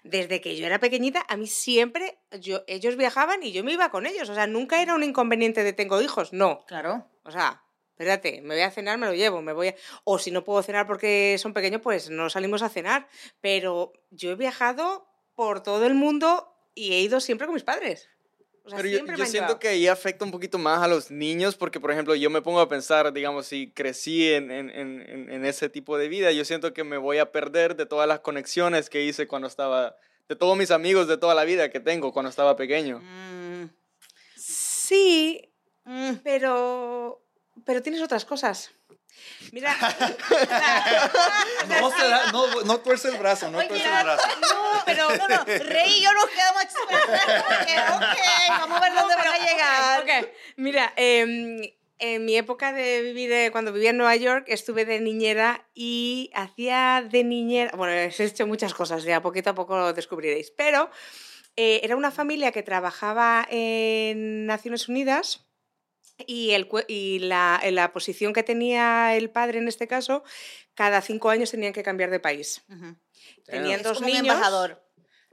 desde 0.04 0.40
que 0.40 0.56
yo 0.56 0.66
era 0.66 0.78
pequeñita, 0.78 1.26
a 1.28 1.36
mí 1.36 1.48
siempre, 1.48 2.18
yo, 2.38 2.62
ellos 2.68 2.96
viajaban 2.96 3.42
y 3.42 3.50
yo 3.50 3.64
me 3.64 3.72
iba 3.72 3.90
con 3.90 4.06
ellos. 4.06 4.28
O 4.28 4.34
sea, 4.34 4.46
nunca 4.46 4.80
era 4.80 4.94
un 4.94 5.02
inconveniente 5.02 5.64
de 5.64 5.72
tengo 5.72 6.00
hijos. 6.00 6.32
No. 6.32 6.64
Claro. 6.68 7.08
O 7.24 7.32
sea, 7.32 7.63
espérate, 7.94 8.40
me 8.42 8.54
voy 8.54 8.62
a 8.64 8.70
cenar, 8.72 8.98
me 8.98 9.06
lo 9.06 9.14
llevo, 9.14 9.40
me 9.40 9.52
voy 9.52 9.68
a... 9.68 9.74
O 10.02 10.18
si 10.18 10.30
no 10.32 10.42
puedo 10.44 10.62
cenar 10.62 10.86
porque 10.86 11.36
son 11.38 11.52
pequeños, 11.54 11.80
pues 11.80 12.10
no 12.10 12.28
salimos 12.28 12.62
a 12.62 12.68
cenar. 12.68 13.06
Pero 13.40 13.92
yo 14.10 14.32
he 14.32 14.34
viajado 14.34 15.06
por 15.36 15.62
todo 15.62 15.86
el 15.86 15.94
mundo 15.94 16.52
y 16.74 16.92
he 16.94 17.00
ido 17.00 17.20
siempre 17.20 17.46
con 17.46 17.54
mis 17.54 17.62
padres. 17.64 18.08
O 18.64 18.70
sea, 18.70 18.78
Pero 18.78 18.88
yo, 18.88 19.04
yo 19.14 19.26
siento 19.26 19.58
que 19.58 19.68
ahí 19.68 19.86
afecta 19.88 20.24
un 20.24 20.30
poquito 20.30 20.58
más 20.58 20.82
a 20.82 20.88
los 20.88 21.10
niños 21.10 21.54
porque, 21.54 21.80
por 21.80 21.90
ejemplo, 21.92 22.14
yo 22.14 22.30
me 22.30 22.40
pongo 22.42 22.60
a 22.60 22.68
pensar, 22.68 23.12
digamos, 23.12 23.46
si 23.46 23.70
crecí 23.70 24.32
en, 24.32 24.50
en, 24.50 24.70
en, 24.70 25.00
en- 25.02 25.30
en 25.30 25.44
ese 25.44 25.68
tipo 25.68 25.98
de 25.98 26.08
vida, 26.08 26.32
yo 26.32 26.44
siento 26.46 26.72
que 26.72 26.82
me 26.82 26.96
voy 26.96 27.18
a 27.18 27.30
perder 27.30 27.76
de 27.76 27.84
todas 27.86 28.08
las 28.08 28.20
conexiones 28.20 28.88
que 28.90 29.02
hice 29.04 29.26
cuando 29.26 29.48
estaba, 29.48 29.96
de 30.28 30.34
todos 30.36 30.56
mis 30.56 30.70
amigos 30.70 31.06
de 31.08 31.18
toda 31.18 31.34
la 31.34 31.44
vida 31.44 31.70
que 31.70 31.78
tengo 31.78 32.12
cuando 32.12 32.30
estaba 32.30 32.56
pequeño. 32.56 33.00
Mm, 33.00 33.68
Sí, 34.34 35.52
mm. 35.84 36.14
pero... 36.22 37.20
Pero 37.64 37.82
tienes 37.82 38.02
otras 38.02 38.24
cosas. 38.24 38.70
Mira, 39.52 39.74
No, 41.68 41.90
se 41.90 42.08
da- 42.08 42.32
no, 42.32 42.62
no 42.62 42.80
tuerce 42.80 43.08
el 43.08 43.16
brazo, 43.16 43.50
no 43.50 43.58
Oye, 43.58 43.68
tuerce 43.68 43.86
el 43.86 44.04
brazo. 44.04 44.26
No, 44.40 44.82
pero 44.84 45.08
no, 45.16 45.28
no. 45.28 45.44
Rey 45.44 45.98
y 45.98 46.02
yo 46.02 46.12
nos 46.12 46.26
quedamos 46.26 46.64
porque, 46.88 47.78
ok, 47.94 48.18
vamos 48.48 48.78
a 48.78 48.80
ver 48.80 48.94
dónde 48.94 49.14
van 49.16 49.26
a 49.28 49.38
llegar. 49.38 50.02
Ok, 50.02 50.08
ok. 50.24 50.28
Mira, 50.56 50.92
em, 50.96 51.60
en 51.98 52.24
mi 52.24 52.36
época 52.36 52.72
de 52.72 53.02
vivir, 53.02 53.52
cuando 53.52 53.72
vivía 53.72 53.90
en 53.90 53.96
Nueva 53.98 54.16
York, 54.16 54.46
estuve 54.48 54.84
de 54.84 55.00
niñera 55.00 55.66
y 55.74 56.30
hacía 56.34 57.06
de 57.08 57.24
niñera, 57.24 57.70
bueno, 57.76 57.92
he 57.92 58.06
hecho 58.18 58.46
muchas 58.46 58.74
cosas, 58.74 59.04
ya 59.04 59.22
poquito 59.22 59.50
a 59.50 59.54
poco 59.54 59.76
lo 59.78 59.92
descubriréis, 59.92 60.50
pero 60.50 60.90
eh, 61.56 61.80
era 61.84 61.94
una 61.96 62.10
familia 62.10 62.50
que 62.52 62.62
trabajaba 62.62 63.46
en 63.48 64.44
Naciones 64.46 64.88
Unidas 64.88 65.46
y, 66.18 66.50
el, 66.52 66.68
y 66.88 67.18
la, 67.20 67.60
en 67.62 67.74
la 67.74 67.92
posición 67.92 68.32
que 68.32 68.42
tenía 68.42 69.16
el 69.16 69.30
padre 69.30 69.58
en 69.58 69.68
este 69.68 69.86
caso, 69.88 70.22
cada 70.74 71.00
cinco 71.00 71.30
años 71.30 71.50
tenían 71.50 71.72
que 71.72 71.82
cambiar 71.82 72.10
de 72.10 72.20
país. 72.20 72.62
Tenían 73.46 73.80
Es 73.80 73.82
dos 73.82 73.98
como 73.98 74.06
un 74.08 74.12
niños. 74.14 74.34
embajador. 74.34 74.80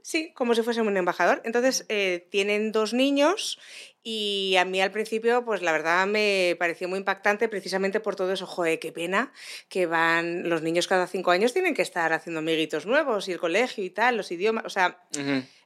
Sí, 0.03 0.33
como 0.33 0.55
si 0.55 0.63
fuese 0.63 0.81
un 0.81 0.97
embajador. 0.97 1.43
Entonces, 1.45 1.85
eh, 1.87 2.27
tienen 2.31 2.71
dos 2.71 2.91
niños 2.91 3.59
y 4.01 4.55
a 4.57 4.65
mí 4.65 4.81
al 4.81 4.89
principio, 4.91 5.45
pues 5.45 5.61
la 5.61 5.71
verdad 5.71 6.07
me 6.07 6.55
pareció 6.57 6.89
muy 6.89 6.97
impactante 6.97 7.47
precisamente 7.47 7.99
por 7.99 8.15
todo 8.15 8.33
eso. 8.33 8.47
Joder, 8.47 8.79
qué 8.79 8.91
pena 8.91 9.31
que 9.69 9.85
van 9.85 10.49
los 10.49 10.63
niños 10.63 10.87
cada 10.87 11.05
cinco 11.05 11.29
años 11.29 11.53
tienen 11.53 11.75
que 11.75 11.83
estar 11.83 12.13
haciendo 12.13 12.39
amiguitos 12.39 12.87
nuevos 12.87 13.27
y 13.27 13.33
el 13.33 13.39
colegio 13.39 13.83
y 13.83 13.91
tal, 13.91 14.17
los 14.17 14.31
idiomas. 14.31 14.65
O 14.65 14.69
sea, 14.71 15.03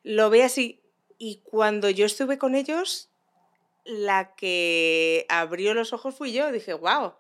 lo 0.04 0.30
ve 0.30 0.44
así. 0.44 0.82
Y 1.18 1.42
cuando 1.46 1.90
yo 1.90 2.06
estuve 2.06 2.38
con 2.38 2.56
ellos, 2.56 3.10
la 3.86 4.36
que 4.36 5.26
abrió 5.30 5.74
los 5.74 5.94
ojos 5.94 6.16
fui 6.16 6.34
yo. 6.34 6.52
Dije, 6.52 6.74
wow, 6.74 7.14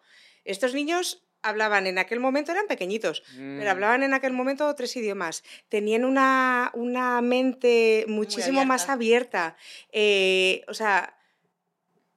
estos 0.43 0.73
niños 0.73 1.21
hablaban 1.41 1.85
en 1.85 1.99
aquel 1.99 2.19
momento, 2.19 2.51
eran 2.51 2.65
pequeñitos, 2.67 3.21
Mm. 3.37 3.59
pero 3.59 3.69
hablaban 3.71 4.01
en 4.01 4.13
aquel 4.15 4.33
momento 4.33 4.73
tres 4.75 4.95
idiomas. 4.97 5.43
Tenían 5.69 6.03
una, 6.03 6.71
una 6.73 7.21
mente 7.21 8.05
muchísimo 8.07 8.65
más 8.65 8.89
abierta. 8.89 9.55
Eh, 9.91 10.63
o 10.67 10.73
sea, 10.73 11.15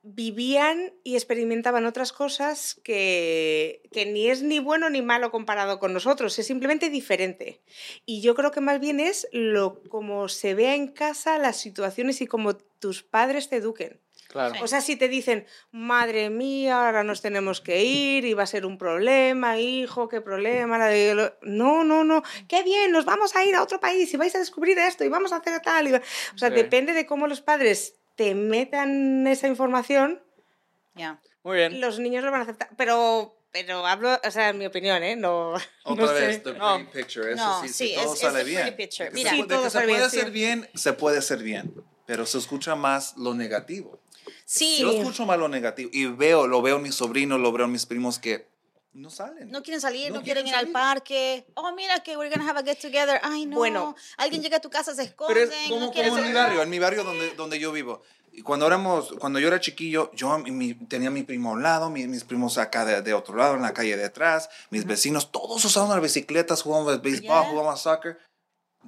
vivían 0.02 0.94
y 1.04 1.16
experimentaban 1.16 1.84
otras 1.84 2.12
cosas 2.12 2.80
que, 2.84 3.82
que 3.92 4.06
ni 4.06 4.30
es 4.30 4.42
ni 4.42 4.60
bueno 4.60 4.88
ni 4.88 5.02
malo 5.02 5.30
comparado 5.30 5.78
con 5.78 5.92
nosotros, 5.92 6.38
es 6.38 6.46
simplemente 6.46 6.88
diferente. 6.88 7.60
Y 8.06 8.22
yo 8.22 8.34
creo 8.34 8.50
que 8.50 8.60
más 8.62 8.80
bien 8.80 9.00
es 9.00 9.28
lo 9.32 9.82
como 9.90 10.28
se 10.28 10.54
vea 10.54 10.74
en 10.74 10.88
casa 10.88 11.36
las 11.38 11.58
situaciones 11.58 12.20
y 12.22 12.26
como 12.26 12.56
tus 12.56 13.02
padres 13.02 13.50
te 13.50 13.56
eduquen. 13.56 14.00
Claro. 14.28 14.54
Sí. 14.54 14.60
O 14.62 14.66
sea, 14.68 14.80
si 14.82 14.96
te 14.96 15.08
dicen, 15.08 15.46
madre 15.72 16.28
mía, 16.30 16.86
ahora 16.86 17.02
nos 17.02 17.22
tenemos 17.22 17.60
que 17.62 17.82
ir 17.82 18.24
y 18.26 18.34
va 18.34 18.42
a 18.42 18.46
ser 18.46 18.66
un 18.66 18.76
problema, 18.76 19.58
hijo, 19.58 20.08
qué 20.08 20.20
problema. 20.20 20.76
la 20.78 20.86
de 20.86 21.14
lo-". 21.14 21.32
No, 21.42 21.82
no, 21.82 22.04
no, 22.04 22.22
qué 22.46 22.62
bien, 22.62 22.92
nos 22.92 23.04
vamos 23.06 23.34
a 23.36 23.44
ir 23.44 23.54
a 23.54 23.62
otro 23.62 23.80
país 23.80 24.12
y 24.12 24.16
vais 24.18 24.34
a 24.34 24.38
descubrir 24.38 24.78
esto 24.78 25.02
y 25.04 25.08
vamos 25.08 25.32
a 25.32 25.36
hacer 25.36 25.60
tal. 25.60 25.88
y 25.88 25.92
va-". 25.92 26.02
O 26.34 26.38
sea, 26.38 26.50
Sí. 26.50 26.54
depende 26.54 26.92
de 26.92 27.06
cómo 27.06 27.26
los 27.26 27.40
padres 27.40 27.94
te 28.16 28.34
metan 28.34 29.26
esa 29.26 29.48
información, 29.48 30.22
Ya. 30.94 31.20
Muy 31.42 31.56
bien. 31.56 31.80
los 31.80 31.98
niños 31.98 32.22
lo 32.24 32.30
van 32.30 32.40
a 32.40 32.44
aceptar. 32.44 32.68
Pero, 32.76 33.34
pero 33.50 33.86
hablo, 33.86 34.20
o 34.22 34.30
sea, 34.30 34.50
en 34.50 34.58
mi 34.58 34.66
opinión, 34.66 35.02
¿eh? 35.02 35.16
No, 35.16 35.54
Otra 35.84 36.06
no 36.06 36.12
vez, 36.12 36.34
sé. 36.34 36.40
the 36.40 36.52
No. 36.52 36.86
picture. 36.92 37.32
Eso 37.32 37.42
No, 37.44 37.62
sí, 37.62 37.68
sí, 37.68 37.88
si 37.88 37.94
todo 37.94 38.04
es- 38.06 38.12
es 38.12 38.18
sale 38.18 38.38
the 38.40 38.44
pretty 38.44 38.96
bien. 38.98 39.12
Mira. 39.14 39.30
Sí, 39.30 39.44
todo 39.48 39.62
que 39.62 39.70
se 39.70 39.78
puede 39.78 39.86
bien, 39.86 40.10
sí. 40.10 40.18
hacer 40.18 40.30
bien, 40.32 40.68
se 40.74 40.92
puede 40.92 41.18
hacer 41.18 41.42
bien. 41.42 41.72
Pero 42.06 42.24
se 42.26 42.38
escucha 42.38 42.74
más 42.74 43.16
lo 43.16 43.34
negativo. 43.34 44.00
Sí. 44.44 44.78
Yo 44.80 44.92
escucho 44.92 45.26
más 45.26 45.38
lo 45.38 45.48
negativo 45.48 45.90
y 45.92 46.06
veo, 46.06 46.46
lo 46.46 46.62
veo 46.62 46.76
en 46.76 46.82
mis 46.82 46.94
sobrinos, 46.94 47.40
lo 47.40 47.52
veo 47.52 47.66
en 47.66 47.72
mis 47.72 47.86
primos 47.86 48.18
que 48.18 48.48
no 48.94 49.10
salen. 49.10 49.50
No 49.50 49.62
quieren 49.62 49.80
salir, 49.80 50.10
no, 50.10 50.16
No 50.18 50.22
quieren, 50.24 50.44
quieren 50.44 50.46
ir 50.48 50.54
al 50.54 50.60
salir. 50.60 50.72
parque. 50.72 51.46
Oh, 51.54 51.72
mira 51.74 52.02
que 52.02 52.16
we're 52.16 52.34
gonna 52.34 52.48
have 52.48 52.58
a 52.58 52.62
get 52.64 52.78
together. 52.80 53.20
Ay, 53.22 53.46
no. 53.46 53.56
Bueno. 53.56 53.94
alguien 54.16 54.42
llega 54.42 54.56
a 54.56 54.60
tu 54.60 54.70
casa, 54.70 54.94
se 54.94 55.02
esconden. 55.04 55.34
Pero 55.36 55.50
es 55.52 55.68
como, 55.68 55.80
no 55.86 55.92
como 55.92 56.18
en 56.18 56.26
mi 56.26 56.32
barrio, 56.32 56.62
en 56.62 56.70
mi 56.70 56.78
barrio 56.78 57.04
donde, 57.04 57.30
donde 57.36 57.58
yo 57.60 57.70
vivo. 57.72 58.02
Y 58.32 58.42
cuando 58.42 58.66
éramos, 58.68 59.14
cuando 59.18 59.40
yo 59.40 59.48
era 59.48 59.58
chiquillo, 59.60 60.12
yo 60.14 60.38
mi- 60.38 60.74
tenía 60.74 61.10
mi 61.10 61.24
primo 61.24 61.50
a 61.50 61.52
un 61.54 61.62
lado, 61.62 61.90
mi- 61.90 62.06
mis 62.06 62.22
primos 62.24 62.56
acá 62.56 62.84
de, 62.84 63.02
de 63.02 63.12
otro 63.14 63.34
lado, 63.36 63.56
en 63.56 63.62
la 63.62 63.72
calle 63.74 63.96
de 63.96 64.04
atrás, 64.04 64.48
mis 64.70 64.84
vecinos, 64.84 65.32
todos 65.32 65.64
usaban 65.64 65.90
las 65.90 66.00
bicicletas, 66.00 66.62
jugábamos 66.62 67.02
béisbol, 67.02 67.26
Ya. 67.28 67.42
jugábamos 67.50 67.80
soccer. 67.80 68.18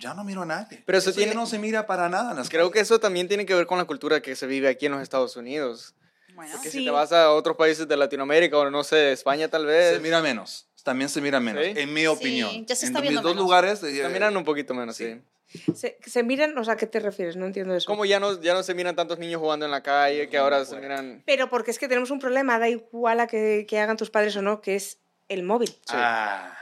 Ya 0.01 0.15
no 0.15 0.25
miro 0.25 0.43
a 0.43 0.47
nadie. 0.47 0.83
Pero 0.87 0.99
eso 0.99 1.11
ya 1.11 1.17
tiene- 1.17 1.35
no 1.35 1.47
se 1.47 1.59
mira 1.59 1.87
para 1.87 2.09
nada 2.09 2.31
en 2.33 2.39
las 2.39 2.49
Creo 2.49 2.71
que 2.71 2.81
eso 2.81 2.99
también 2.99 3.29
tiene 3.29 3.47
que 3.47 3.55
ver 3.55 3.67
con 3.67 3.79
la 3.79 3.85
cultura 3.85 4.21
que 4.21 4.35
se 4.35 4.47
vive 4.47 4.69
aquí 4.69 4.87
en 4.87 4.93
los 4.93 5.03
Estados 5.03 5.37
Unidos. 5.37 5.95
Bueno, 6.35 6.53
Porque 6.55 6.71
Sí. 6.71 6.79
si 6.79 6.85
te 6.85 6.91
vas 6.91 7.13
a 7.13 7.33
otros 7.33 7.57
países 7.57 7.87
de 7.87 7.97
Latinoamérica 7.97 8.57
o 8.57 8.71
no 8.71 8.83
sé, 8.83 9.13
España 9.13 9.49
tal 9.49 9.67
vez, 9.67 9.95
Se 9.97 10.01
mira 10.01 10.21
menos. 10.23 10.67
También 10.83 11.11
se 11.11 11.21
mira 11.21 11.39
menos, 11.41 11.63
¿Sí? 11.63 11.73
en 11.77 11.93
mi 11.93 12.07
opinión. 12.07 12.65
ya 12.65 12.75
se 12.75 12.87
en 12.87 12.93
está 12.93 13.01
mis 13.01 13.11
viendo 13.11 13.21
dos 13.29 13.33
menos. 13.37 13.45
lugares. 13.45 13.83
eh, 13.83 14.01
caminan 14.01 14.35
un 14.37 14.45
poquito 14.45 14.73
menos, 14.73 14.97
sí. 14.97 15.21
Sí. 15.49 15.75
Se, 15.75 15.99
se 16.07 16.23
miran, 16.23 16.57
o 16.57 16.65
sea, 16.65 16.75
¿a 16.75 16.77
qué 16.77 16.87
te 16.87 17.01
refieres? 17.01 17.35
No 17.37 17.45
entiendo 17.45 17.75
eso. 17.75 17.85
Como 17.87 18.05
ya 18.05 18.21
no, 18.21 18.41
ya 18.41 18.55
no 18.55 18.63
se 18.63 18.73
miran 18.73 18.95
tantos 18.97 19.19
niños 19.19 19.41
jugando 19.41 19.67
en 19.67 19.73
la 19.73 19.83
calle, 19.83 20.29
que 20.31 20.39
ahora 20.39 20.65
se 20.65 20.77
miran... 20.77 21.23
Pero 21.27 21.51
porque 21.51 21.73
es 21.73 21.79
que 21.81 21.89
tenemos 21.89 22.11
un 22.13 22.21
problema, 22.21 22.59
da 22.61 22.69
igual 22.69 23.19
a 23.21 23.27
que, 23.27 23.67
que 23.69 23.79
hagan 23.81 23.97
tus 23.97 24.11
padres 24.11 24.35
o 24.37 24.43
no, 24.43 24.61
que 24.63 24.77
es 24.77 24.99
el 25.29 25.43
móvil 25.43 25.75
Ah. 25.89 26.57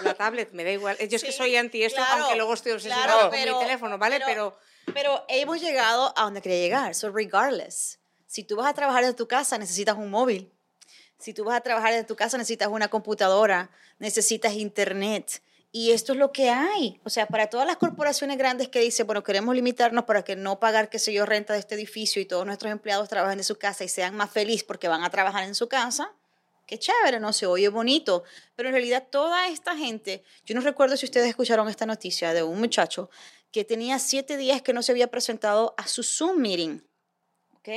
O 0.00 0.02
la 0.02 0.14
tablet, 0.14 0.52
me 0.52 0.64
da 0.64 0.70
igual. 0.72 0.96
Yo 0.98 1.16
es 1.16 1.22
que 1.24 1.32
soy 1.32 1.56
anti 1.56 1.82
esto, 1.82 1.96
claro, 1.96 2.22
aunque 2.24 2.36
luego 2.36 2.54
estoy 2.54 2.72
obsesionada 2.72 3.04
claro, 3.06 3.20
con 3.22 3.30
pero- 3.30 3.58
mi 3.58 3.64
teléfono, 3.64 3.98
¿vale? 3.98 4.20
pero- 4.24 4.56
Pero, 4.86 4.94
Pero 4.94 5.24
hemos 5.28 5.60
llegado 5.60 6.12
a 6.16 6.22
donde 6.22 6.40
quería 6.40 6.58
llegar. 6.60 6.94
So, 6.94 7.10
regardless, 7.10 7.98
si 8.28 8.44
tú 8.44 8.54
vas 8.56 8.68
a 8.68 8.72
trabajar 8.74 9.02
desde 9.02 9.16
tu 9.16 9.26
casa, 9.26 9.58
necesitas 9.58 9.96
un 9.96 10.10
móvil. 10.10 10.50
Si 11.18 11.32
tú 11.34 11.44
vas 11.44 11.56
a 11.56 11.60
trabajar 11.60 11.92
desde 11.92 12.04
tu 12.04 12.14
casa, 12.14 12.38
necesitas 12.38 12.68
una 12.68 12.88
computadora, 12.88 13.70
necesitas 13.98 14.52
internet. 14.52 15.42
Y 15.72 15.90
esto 15.92 16.12
es 16.12 16.18
lo 16.18 16.30
que 16.32 16.50
hay. 16.50 17.00
O 17.04 17.10
sea, 17.10 17.26
para 17.26 17.48
todas 17.50 17.66
las 17.66 17.76
corporaciones 17.78 18.38
grandes 18.38 18.68
que 18.68 18.80
dicen, 18.80 19.06
bueno, 19.06 19.22
queremos 19.24 19.54
limitarnos 19.54 20.04
para 20.04 20.22
que 20.22 20.36
no 20.36 20.60
pagar, 20.60 20.88
qué 20.88 20.98
sé 20.98 21.12
yo, 21.12 21.26
renta 21.26 21.52
de 21.52 21.58
este 21.58 21.74
edificio 21.74 22.22
y 22.22 22.24
todos 22.26 22.46
nuestros 22.46 22.70
empleados 22.70 23.08
trabajen 23.08 23.38
de 23.38 23.44
su 23.44 23.56
casa 23.56 23.82
y 23.82 23.88
sean 23.88 24.14
más 24.16 24.30
felices 24.30 24.62
porque 24.64 24.88
van 24.88 25.02
a 25.04 25.10
trabajar 25.10 25.42
en 25.44 25.54
su 25.54 25.68
casa, 25.68 26.12
qué 26.66 26.78
chévere, 26.78 27.20
no 27.20 27.32
se 27.32 27.46
oye 27.46 27.68
bonito. 27.68 28.24
Pero 28.54 28.68
en 28.68 28.74
realidad 28.74 29.06
toda 29.10 29.48
esta 29.48 29.76
gente, 29.76 30.22
yo 30.44 30.54
no 30.54 30.60
recuerdo 30.60 30.96
si 30.96 31.06
ustedes 31.06 31.28
escucharon 31.28 31.68
esta 31.68 31.86
noticia 31.86 32.34
de 32.34 32.42
un 32.42 32.58
muchacho 32.58 33.10
que 33.52 33.64
tenía 33.64 33.98
siete 33.98 34.36
días 34.36 34.62
que 34.62 34.72
no 34.72 34.82
se 34.82 34.92
había 34.92 35.10
presentado 35.10 35.74
a 35.78 35.86
su 35.86 36.02
Zoom 36.02 36.38
meeting. 36.38 36.80
¿ok? 37.54 37.68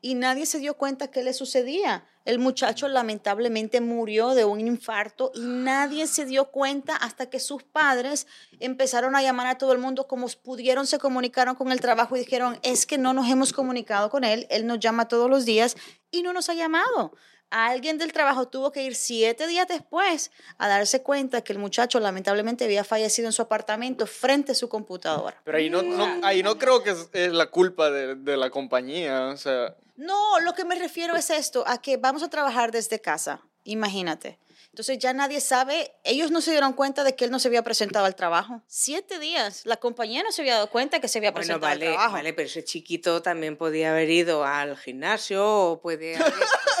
Y 0.00 0.14
nadie 0.14 0.46
se 0.46 0.58
dio 0.58 0.74
cuenta 0.74 1.10
qué 1.10 1.22
le 1.22 1.32
sucedía. 1.32 2.06
El 2.24 2.38
muchacho 2.38 2.88
lamentablemente 2.88 3.82
murió 3.82 4.30
de 4.30 4.46
un 4.46 4.60
infarto 4.60 5.30
y 5.34 5.40
nadie 5.40 6.06
se 6.06 6.24
dio 6.24 6.50
cuenta 6.50 6.96
hasta 6.96 7.28
que 7.28 7.38
sus 7.38 7.62
padres 7.62 8.26
empezaron 8.60 9.14
a 9.14 9.22
llamar 9.22 9.46
a 9.46 9.58
todo 9.58 9.72
el 9.72 9.78
mundo 9.78 10.06
como 10.06 10.28
pudieron, 10.42 10.86
se 10.86 10.98
comunicaron 10.98 11.54
con 11.54 11.70
el 11.70 11.80
trabajo 11.80 12.16
y 12.16 12.20
dijeron, 12.20 12.58
es 12.62 12.86
que 12.86 12.96
no 12.96 13.12
nos 13.12 13.28
hemos 13.28 13.52
comunicado 13.52 14.08
con 14.08 14.24
él, 14.24 14.46
él 14.48 14.66
nos 14.66 14.80
llama 14.80 15.06
todos 15.06 15.28
los 15.28 15.44
días 15.44 15.76
y 16.10 16.22
no 16.22 16.32
nos 16.32 16.48
ha 16.48 16.54
llamado. 16.54 17.12
Alguien 17.50 17.98
del 17.98 18.12
trabajo 18.12 18.48
tuvo 18.48 18.72
que 18.72 18.82
ir 18.82 18.96
siete 18.96 19.46
días 19.46 19.68
después 19.68 20.32
a 20.58 20.66
darse 20.66 21.02
cuenta 21.02 21.42
que 21.42 21.52
el 21.52 21.58
muchacho 21.60 22.00
lamentablemente 22.00 22.64
había 22.64 22.82
fallecido 22.82 23.28
en 23.28 23.32
su 23.32 23.42
apartamento 23.42 24.06
frente 24.08 24.52
a 24.52 24.54
su 24.56 24.68
computadora. 24.68 25.40
Pero 25.44 25.58
ahí 25.58 25.70
no, 25.70 25.82
no- 25.82 26.26
ahí 26.26 26.42
no 26.42 26.58
creo 26.58 26.82
que 26.82 26.90
es, 26.90 27.08
es 27.12 27.32
la 27.32 27.46
culpa 27.46 27.90
de, 27.90 28.16
de 28.16 28.36
la 28.36 28.50
compañía, 28.50 29.26
o 29.28 29.36
sea... 29.36 29.76
No, 29.96 30.40
lo 30.40 30.54
que 30.54 30.64
me 30.64 30.74
refiero 30.74 31.14
es 31.14 31.30
esto, 31.30 31.62
a 31.68 31.80
que 31.80 31.96
vamos 31.96 32.24
a 32.24 32.28
trabajar 32.28 32.72
desde 32.72 33.00
casa, 33.00 33.40
imagínate. 33.62 34.40
Entonces 34.70 34.98
ya 34.98 35.12
nadie 35.12 35.40
sabe, 35.40 35.92
ellos 36.02 36.32
no 36.32 36.40
se 36.40 36.50
dieron 36.50 36.72
cuenta 36.72 37.04
de 37.04 37.14
que 37.14 37.24
él 37.26 37.30
no 37.30 37.38
se 37.38 37.46
había 37.46 37.62
presentado 37.62 38.06
al 38.06 38.16
trabajo. 38.16 38.60
Siete 38.66 39.20
días, 39.20 39.64
la 39.64 39.76
compañía 39.76 40.24
no 40.24 40.32
se 40.32 40.42
había 40.42 40.54
dado 40.54 40.68
cuenta 40.68 40.98
que 40.98 41.06
se 41.06 41.18
había 41.18 41.30
bueno, 41.30 41.44
presentado 41.46 41.70
vale, 41.72 41.86
al 41.86 41.92
trabajo. 41.92 42.12
vale, 42.14 42.32
pero 42.32 42.48
ese 42.48 42.64
chiquito 42.64 43.22
también 43.22 43.56
podía 43.56 43.92
haber 43.92 44.10
ido 44.10 44.44
al 44.44 44.76
gimnasio 44.76 45.46
o 45.46 45.80
puede 45.80 46.16
haber- 46.16 46.32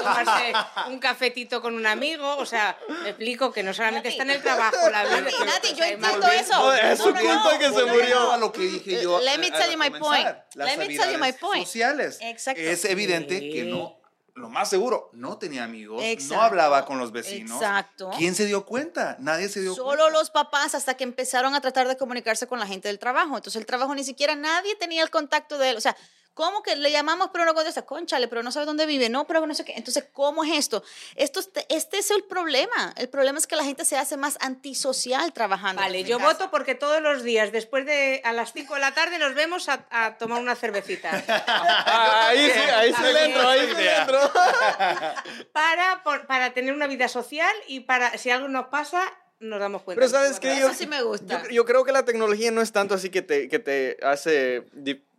tomarse 0.04 0.52
un 0.88 0.98
cafetito 0.98 1.60
con 1.62 1.74
un 1.74 1.86
amigo. 1.86 2.36
O 2.36 2.46
sea, 2.46 2.78
me 3.02 3.10
explico 3.10 3.52
que 3.52 3.62
no 3.62 3.72
solamente 3.74 4.08
Nati. 4.08 4.20
está 4.20 4.22
en 4.24 4.30
el 4.30 4.42
trabajo, 4.42 4.90
la 4.90 5.04
vida. 5.04 5.20
Nati, 5.20 5.44
Nati, 5.44 5.74
yo 5.74 5.84
entiendo 5.84 6.26
eso. 6.28 6.52
No, 6.58 6.72
es 6.72 6.98
su 6.98 7.10
No, 7.10 7.14
no, 7.14 7.20
culpa 7.20 7.52
no. 7.52 7.58
que 7.58 7.64
se 7.72 7.84
murió. 7.86 8.32
a 8.32 8.36
lo 8.36 8.52
que 8.52 8.60
dije 8.62 9.02
yo. 9.02 9.20
Let 9.20 9.38
me 9.38 9.50
tell 9.50 9.70
you 9.72 9.78
my 9.78 9.90
point. 9.90 10.28
las 10.54 10.68
Let 10.68 10.76
me 10.78 10.96
tell 10.96 11.12
you 11.12 11.18
my 11.18 11.32
point. 11.32 11.66
Sociales. 11.66 12.18
Exacto. 12.20 12.60
Es 12.60 12.84
evidente 12.84 13.38
Sí. 13.38 13.52
que 13.52 13.64
no, 13.64 13.98
lo 14.36 14.48
más 14.48 14.68
seguro, 14.68 15.10
no 15.12 15.38
tenía 15.38 15.62
amigos, 15.62 16.02
Exacto. 16.02 16.34
no 16.34 16.42
hablaba 16.42 16.84
con 16.86 16.98
los 16.98 17.12
vecinos. 17.12 17.60
Exacto. 17.62 18.10
¿Quién 18.18 18.34
se 18.34 18.46
dio 18.46 18.66
cuenta? 18.66 19.16
Nadie 19.20 19.48
se 19.48 19.60
dio 19.60 19.74
Solo 19.74 20.02
cuenta. 20.04 20.18
los 20.18 20.30
papás 20.30 20.74
hasta 20.74 20.96
que 20.96 21.04
empezaron 21.04 21.54
a 21.54 21.60
tratar 21.60 21.86
de 21.86 21.96
comunicarse 21.96 22.46
con 22.48 22.58
la 22.58 22.66
gente 22.66 22.88
del 22.88 22.98
trabajo. 22.98 23.36
Entonces 23.36 23.60
el 23.60 23.66
trabajo 23.66 23.94
ni 23.94 24.02
siquiera 24.02 24.34
nadie 24.34 24.74
tenía 24.74 25.02
el 25.04 25.10
contacto 25.10 25.56
de 25.58 25.70
él. 25.70 25.76
O 25.76 25.80
sea, 25.80 25.96
¿Cómo 26.34 26.62
que 26.64 26.74
le 26.74 26.90
llamamos 26.90 27.30
pero 27.32 27.44
no 27.44 27.54
contesta? 27.54 27.82
Conchale, 27.82 28.26
pero 28.28 28.42
no 28.42 28.50
sabe 28.50 28.66
dónde 28.66 28.86
vive. 28.86 29.08
No, 29.08 29.24
pero 29.26 29.46
no 29.46 29.54
sé 29.54 29.64
qué. 29.64 29.72
Entonces, 29.76 30.04
¿cómo 30.12 30.42
es 30.44 30.52
esto? 30.52 30.82
esto 31.14 31.38
es- 31.40 31.50
este 31.68 31.98
es 31.98 32.10
el 32.10 32.24
problema. 32.24 32.92
El 32.96 33.08
problema 33.08 33.38
es 33.38 33.46
que 33.46 33.54
la 33.56 33.62
gente 33.64 33.84
se 33.84 33.96
hace 33.96 34.16
más 34.16 34.36
antisocial 34.40 35.32
trabajando. 35.32 35.80
Vale, 35.80 36.02
yo 36.04 36.18
casa. 36.18 36.32
voto 36.32 36.50
porque 36.50 36.74
todos 36.74 37.00
los 37.00 37.22
días, 37.22 37.52
después 37.52 37.86
de 37.86 38.20
a 38.24 38.32
las 38.32 38.52
5 38.52 38.74
de 38.74 38.80
la 38.80 38.92
tarde, 38.92 39.18
nos 39.18 39.34
vemos 39.34 39.68
a, 39.68 39.86
a 39.90 40.18
tomar 40.18 40.40
una 40.40 40.56
cervecita. 40.56 41.22
Ah, 41.28 42.26
ahí 42.30 42.50
sí, 42.50 42.58
ahí 42.58 42.92
sí 42.92 43.02
le 43.12 43.24
entro, 43.26 43.48
ahí 43.48 43.60
sí 43.68 43.74
le 43.76 43.96
entro. 43.96 44.18
Para, 45.52 46.02
por- 46.02 46.26
para 46.26 46.52
tener 46.52 46.74
una 46.74 46.86
vida 46.86 47.08
social 47.08 47.54
y 47.68 47.80
para, 47.80 48.16
si 48.18 48.30
algo 48.30 48.48
nos 48.48 48.66
pasa, 48.68 49.02
nos 49.40 49.60
damos 49.60 49.82
cuenta. 49.82 50.00
Pero 50.00 50.10
¿sabes 50.10 50.40
qué? 50.40 50.52
Eso 50.52 50.68
Yo- 50.68 50.74
sí 50.74 50.86
me 50.86 51.02
gusta. 51.02 51.42
Yo, 51.44 51.48
yo 51.50 51.64
creo 51.64 51.84
que 51.84 51.92
la 51.92 52.04
tecnología 52.04 52.50
no 52.50 52.60
es 52.60 52.72
tanto 52.72 52.94
así 52.94 53.10
que 53.10 53.22
te, 53.22 53.48
que 53.48 53.58
te 53.58 53.96
hace, 54.02 54.64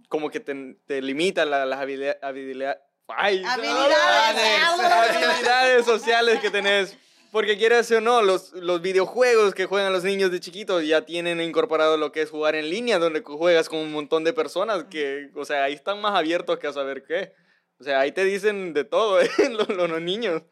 como 0.10 0.30
que 0.30 0.40
te, 0.40 0.78
te 0.86 1.02
limita 1.02 1.46
la- 1.46 1.66
las 1.66 1.80
habilidades, 1.80 2.18
ay, 3.08 3.44
Habilidades. 3.46 4.64
habilidades 4.64 5.86
sociales 5.86 6.40
que 6.40 6.50
tenés. 6.52 6.98
Porque 7.32 7.58
quieras 7.58 7.92
o 7.92 8.00
no, 8.00 8.22
los, 8.22 8.54
los 8.54 8.82
videojuegos 8.82 9.54
que 9.54 9.66
juegan 9.66 9.92
los 9.92 10.06
niños 10.06 10.32
de 10.32 10.40
chiquitos 10.40 10.86
ya 10.88 11.02
tienen 11.02 11.42
incorporado 11.42 11.98
lo 11.98 12.14
que 12.14 12.22
es 12.22 12.30
jugar 12.30 12.56
en 12.56 12.70
línea, 12.70 12.98
donde 12.98 13.22
juegas 13.24 13.68
con 13.68 13.80
un 13.80 13.92
montón 13.92 14.24
de 14.24 14.32
personas 14.32 14.86
que, 14.86 15.32
o 15.36 15.44
sea, 15.44 15.66
ahí 15.66 15.74
están 15.74 16.00
más 16.00 16.16
abiertos 16.16 16.60
que 16.60 16.68
a 16.68 16.72
saber 16.74 17.04
qué. 17.04 17.34
O 17.78 17.84
sea, 17.84 18.00
ahí 18.00 18.14
te 18.14 18.24
dicen 18.24 18.74
de 18.74 18.86
todo, 18.86 19.20
¿eh? 19.22 19.30
los, 19.50 19.68
los- 19.68 20.02
niños. 20.02 20.44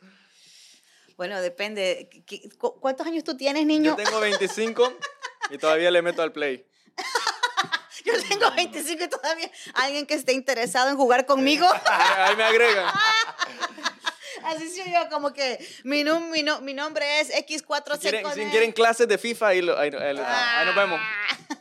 Bueno, 1.15 1.39
depende. 1.41 2.09
¿Qué- 2.27 2.49
cu- 2.57 2.77
¿Cuántos 2.81 3.07
años 3.07 3.23
tú 3.23 3.37
tienes, 3.37 3.65
niño? 3.65 3.95
Yo 3.97 4.03
tengo 4.03 4.19
25 4.19 4.93
y 5.51 5.57
todavía 5.59 5.89
le 5.89 6.01
meto 6.01 6.21
al 6.21 6.33
play. 6.33 6.65
Yo 8.05 8.13
tengo 8.29 8.51
25 8.51 9.03
y 9.03 9.07
todavía 9.07 9.49
alguien 9.75 10.05
que 10.05 10.13
esté 10.15 10.33
interesado 10.33 10.89
en 10.89 10.97
jugar 10.97 11.25
conmigo. 11.25 11.67
Ahí 11.85 12.35
me 12.35 12.43
agregan. 12.43 12.91
Así 14.45 14.67
soy 14.69 14.91
yo, 14.91 15.07
como 15.09 15.31
que 15.31 15.57
mi, 15.85 16.03
num- 16.03 16.29
mi, 16.29 16.43
no- 16.43 16.59
mi 16.59 16.73
nombre 16.73 17.21
es 17.21 17.31
X4C. 17.31 17.93
Si 17.93 17.99
quieren, 18.09 18.33
si 18.33 18.41
E. 18.41 18.49
quieren 18.49 18.71
clases 18.73 19.07
de 19.07 19.17
FIFA, 19.17 19.47
ahí, 19.47 19.61
lo- 19.61 19.77
ahí, 19.77 19.89
ahí 19.97 20.65
nos 20.65 20.75
vemos. 20.75 20.99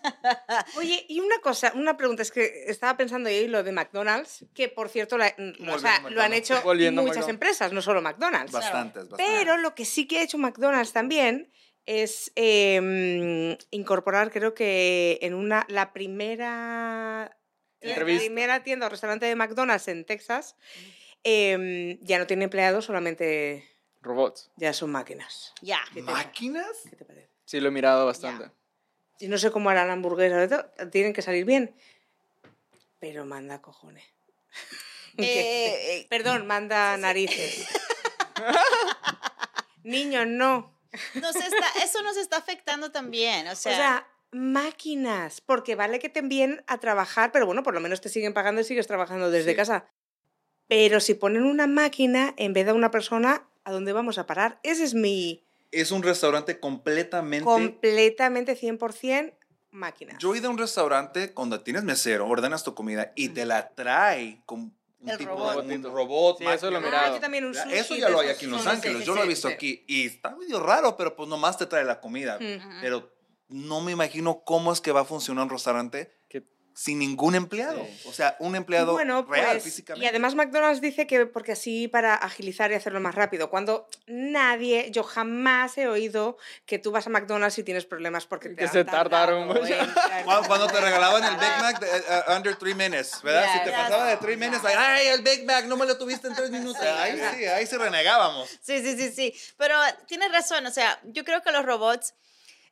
Oye, 0.76 1.04
y 1.08 1.20
una 1.20 1.38
cosa, 1.38 1.70
una 1.76 1.96
pregunta, 1.96 2.22
es 2.22 2.32
que 2.32 2.64
estaba 2.66 2.96
pensando 2.96 3.28
ahí 3.28 3.46
lo 3.46 3.62
de 3.62 3.70
McDonald's, 3.70 4.46
que 4.54 4.68
por 4.68 4.88
cierto, 4.88 5.16
la- 5.16 5.28
o 5.28 5.78
sea, 5.78 6.00
lo 6.00 6.22
han 6.22 6.30
McDonald's. 6.32 6.36
hecho 6.38 6.62
Volviendo 6.62 7.02
muchas 7.02 7.18
McDonald's. 7.18 7.34
empresas, 7.34 7.72
no 7.72 7.82
solo 7.82 8.02
McDonald's. 8.02 8.50
Bastantes, 8.52 9.08
bastantes. 9.08 9.38
Pero 9.38 9.58
lo 9.58 9.74
que 9.76 9.84
sí 9.84 10.08
que 10.08 10.18
ha 10.18 10.22
hecho 10.22 10.38
McDonald's 10.38 10.92
también 10.92 11.52
es 11.86 12.32
eh, 12.36 13.58
incorporar, 13.70 14.30
creo 14.30 14.54
que 14.54 15.18
en 15.22 15.34
una, 15.34 15.66
la 15.68 15.92
primera, 15.92 17.36
la 17.80 17.94
primera 17.96 18.62
tienda 18.62 18.86
o 18.86 18.88
restaurante 18.88 19.26
de 19.26 19.34
McDonald's 19.36 19.88
en 19.88 20.04
Texas, 20.04 20.56
eh, 21.24 21.98
ya 22.02 22.18
no 22.18 22.26
tiene 22.26 22.44
empleados, 22.44 22.84
solamente 22.84 23.68
Robots. 24.00 24.50
ya 24.56 24.72
son 24.72 24.90
máquinas. 24.92 25.52
Ya. 25.60 25.80
¿Qué 25.92 26.02
te, 26.02 26.10
¿Máquinas? 26.10 26.66
qué 26.88 26.96
te 26.96 27.04
parece? 27.04 27.30
Sí, 27.44 27.60
lo 27.60 27.68
he 27.68 27.72
mirado 27.72 28.06
bastante. 28.06 28.50
Y 29.18 29.28
no 29.28 29.38
sé 29.38 29.50
cómo 29.50 29.70
harán 29.70 29.90
hamburguesas, 29.90 30.48
de 30.48 30.56
todo, 30.56 30.90
tienen 30.90 31.12
que 31.12 31.22
salir 31.22 31.44
bien. 31.44 31.76
Pero 32.98 33.24
manda 33.24 33.60
cojones. 33.62 34.04
Eh, 35.18 35.98
eh, 35.98 36.06
Perdón, 36.10 36.46
manda 36.46 36.96
narices. 36.96 37.68
Niños, 39.84 40.26
no. 40.26 40.74
Nos 41.14 41.36
está- 41.36 41.72
eso 41.84 42.02
nos 42.02 42.16
está 42.16 42.36
afectando 42.38 42.90
también. 42.92 43.46
O 43.48 43.52
O 43.52 43.56
sea, 43.56 43.76
sea, 43.76 44.08
máquinas, 44.32 45.40
porque 45.40 45.74
vale 45.74 45.98
que 45.98 46.08
te 46.08 46.20
envíen 46.20 46.62
a 46.66 46.78
trabajar, 46.78 47.32
pero 47.32 47.46
bueno, 47.46 47.62
por 47.62 47.74
lo 47.74 47.80
menos 47.80 48.00
te 48.00 48.08
siguen 48.08 48.32
pagando 48.34 48.60
y 48.60 48.64
sigues 48.64 48.86
trabajando 48.86 49.30
desde 49.30 49.50
Sí. 49.50 49.56
casa. 49.56 49.86
Pero 50.68 51.00
si 51.00 51.14
ponen 51.14 51.42
una 51.44 51.66
máquina 51.66 52.34
en 52.36 52.52
vez 52.52 52.64
de 52.66 52.72
una 52.72 52.90
persona, 52.90 53.46
¿a 53.64 53.72
dónde 53.72 53.92
vamos 53.92 54.18
a 54.18 54.26
parar? 54.26 54.58
Ese 54.62 54.84
es 54.84 54.94
mi 54.94 55.44
Es 55.70 55.90
un 55.90 56.02
restaurante 56.02 56.60
completamente... 56.60 57.44
completamente 57.44 58.54
100% 58.56 59.34
máquina. 59.70 60.16
Yo 60.18 60.34
he 60.34 60.38
ido 60.38 60.48
a 60.48 60.50
un 60.50 60.58
restaurante 60.58 61.32
cuando 61.32 61.62
tienes 61.62 61.82
mesero, 61.84 62.26
ordenas 62.28 62.62
tu 62.62 62.74
comida 62.74 63.12
y 63.16 63.30
te 63.30 63.46
la 63.46 63.70
trae 63.70 64.42
con 64.44 64.76
un 65.02 65.10
El 65.10 65.18
tipo 65.18 65.30
robot. 65.30 65.64
de 65.64 65.76
un 65.76 65.82
robot. 65.82 66.38
Sí, 66.38 66.44
eso 66.46 66.70
lo 66.70 66.80
también 67.20 67.44
un 67.44 67.52
Ya, 67.52 67.64
sushi 67.64 67.76
Eso 67.76 67.96
ya 67.96 68.08
lo 68.08 68.20
hay 68.20 68.28
aquí 68.30 68.44
en 68.44 68.52
Los 68.52 68.66
Ángeles, 68.66 69.04
yo 69.04 69.14
lo 69.14 69.22
he 69.24 69.26
visto 69.28 69.48
sí. 69.48 69.54
aquí 69.54 69.84
y 69.88 70.06
está 70.06 70.34
medio 70.36 70.60
raro, 70.60 70.96
pero 70.96 71.16
pues 71.16 71.28
nomás 71.28 71.58
te 71.58 71.66
trae 71.66 71.84
la 71.84 72.00
comida. 72.00 72.36
Ujú. 72.36 72.68
Pero 72.80 73.12
no 73.48 73.80
me 73.80 73.92
imagino 73.92 74.42
cómo 74.44 74.72
es 74.72 74.80
que 74.80 74.92
va 74.92 75.00
a 75.00 75.04
funcionar 75.04 75.44
un 75.44 75.50
restaurante 75.50 76.10
sin 76.74 76.98
ningún 76.98 77.34
empleado. 77.34 77.86
O 78.06 78.12
sea, 78.12 78.36
un 78.38 78.56
empleado 78.56 78.92
Bueno, 78.92 79.24
real 79.28 79.52
pues, 79.52 79.64
físicamente. 79.64 80.04
y 80.04 80.08
además 80.08 80.34
McDonald's 80.34 80.80
dice 80.80 81.06
que 81.06 81.26
porque 81.26 81.52
así 81.52 81.88
para 81.88 82.14
agilizar 82.14 82.70
y 82.72 82.74
hacerlo 82.74 83.00
más 83.00 83.14
rápido. 83.14 83.50
Cuando 83.50 83.88
nadie, 84.06 84.90
yo 84.90 85.02
jamás 85.02 85.76
he 85.78 85.86
oído 85.88 86.36
que 86.66 86.78
tú 86.78 86.90
vas 86.90 87.06
a 87.06 87.10
McDonald's 87.10 87.58
y 87.58 87.62
tienes 87.64 87.84
problemas 87.86 88.26
porque 88.26 88.48
te 88.50 88.56
Que 88.56 88.68
se 88.68 88.84
tardaron 88.84 89.46
mucho. 89.48 89.60
traer 89.62 89.88
Cuando, 90.24 90.48
cuando 90.48 90.66
te 90.68 90.80
regalaban 90.80 91.24
el 91.24 91.36
Big 91.36 91.52
Mac 91.60 91.78
de, 91.80 91.86
eh, 91.86 92.02
eh, 92.08 92.22
under 92.36 92.56
three 92.56 92.74
minutes, 92.74 93.20
¿verdad? 93.22 93.46
si 93.52 93.58
te 93.60 93.64
Yes. 93.70 93.74
pasaba 93.78 94.06
de 94.06 94.16
three 94.18 94.36
minutes, 94.36 94.62
like, 94.62 94.78
ay, 94.78 95.06
el 95.08 95.22
Big 95.22 95.44
Mac 95.44 95.64
no 95.66 95.76
me 95.76 95.86
lo 95.86 95.96
tuviste 95.98 96.28
en 96.28 96.34
tres 96.34 96.50
minutos. 96.50 96.82
ahí 96.82 97.18
sí, 97.36 97.44
ahí 97.46 97.66
sí 97.66 97.76
renegábamos. 97.76 98.48
Sí, 98.60 98.80
sí, 98.82 98.96
sí, 98.96 99.10
sí. 99.12 99.34
Pero 99.56 99.74
tienes 100.06 100.30
razón, 100.32 100.66
o 100.66 100.70
sea, 100.70 100.98
yo 101.04 101.24
creo 101.24 101.42
que 101.42 101.52
los 101.52 101.64
robots 101.64 102.10
eh, 102.12 102.14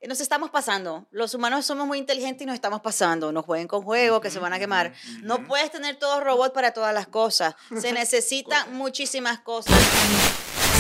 nos 0.08 0.20
estamos 0.20 0.50
pasando. 0.50 1.06
Los 1.10 1.34
humanos 1.34 1.66
somos 1.66 1.86
muy 1.86 1.98
inteligentes 1.98 2.42
y 2.42 2.46
nos 2.46 2.54
estamos 2.54 2.80
pasando. 2.80 3.32
Nos 3.32 3.44
jueguen 3.44 3.68
con 3.68 3.82
juegos 3.82 4.20
que 4.20 4.30
se 4.30 4.38
van 4.38 4.52
a 4.52 4.58
quemar. 4.58 4.92
No 5.22 5.46
puedes 5.46 5.70
tener 5.70 5.96
todo 5.96 6.20
robot 6.20 6.52
para 6.54 6.72
todas 6.72 6.94
las 6.94 7.06
cosas. 7.06 7.54
Se 7.78 7.92
necesitan 7.94 8.74
muchísimas 8.74 9.40
cosas. 9.40 9.78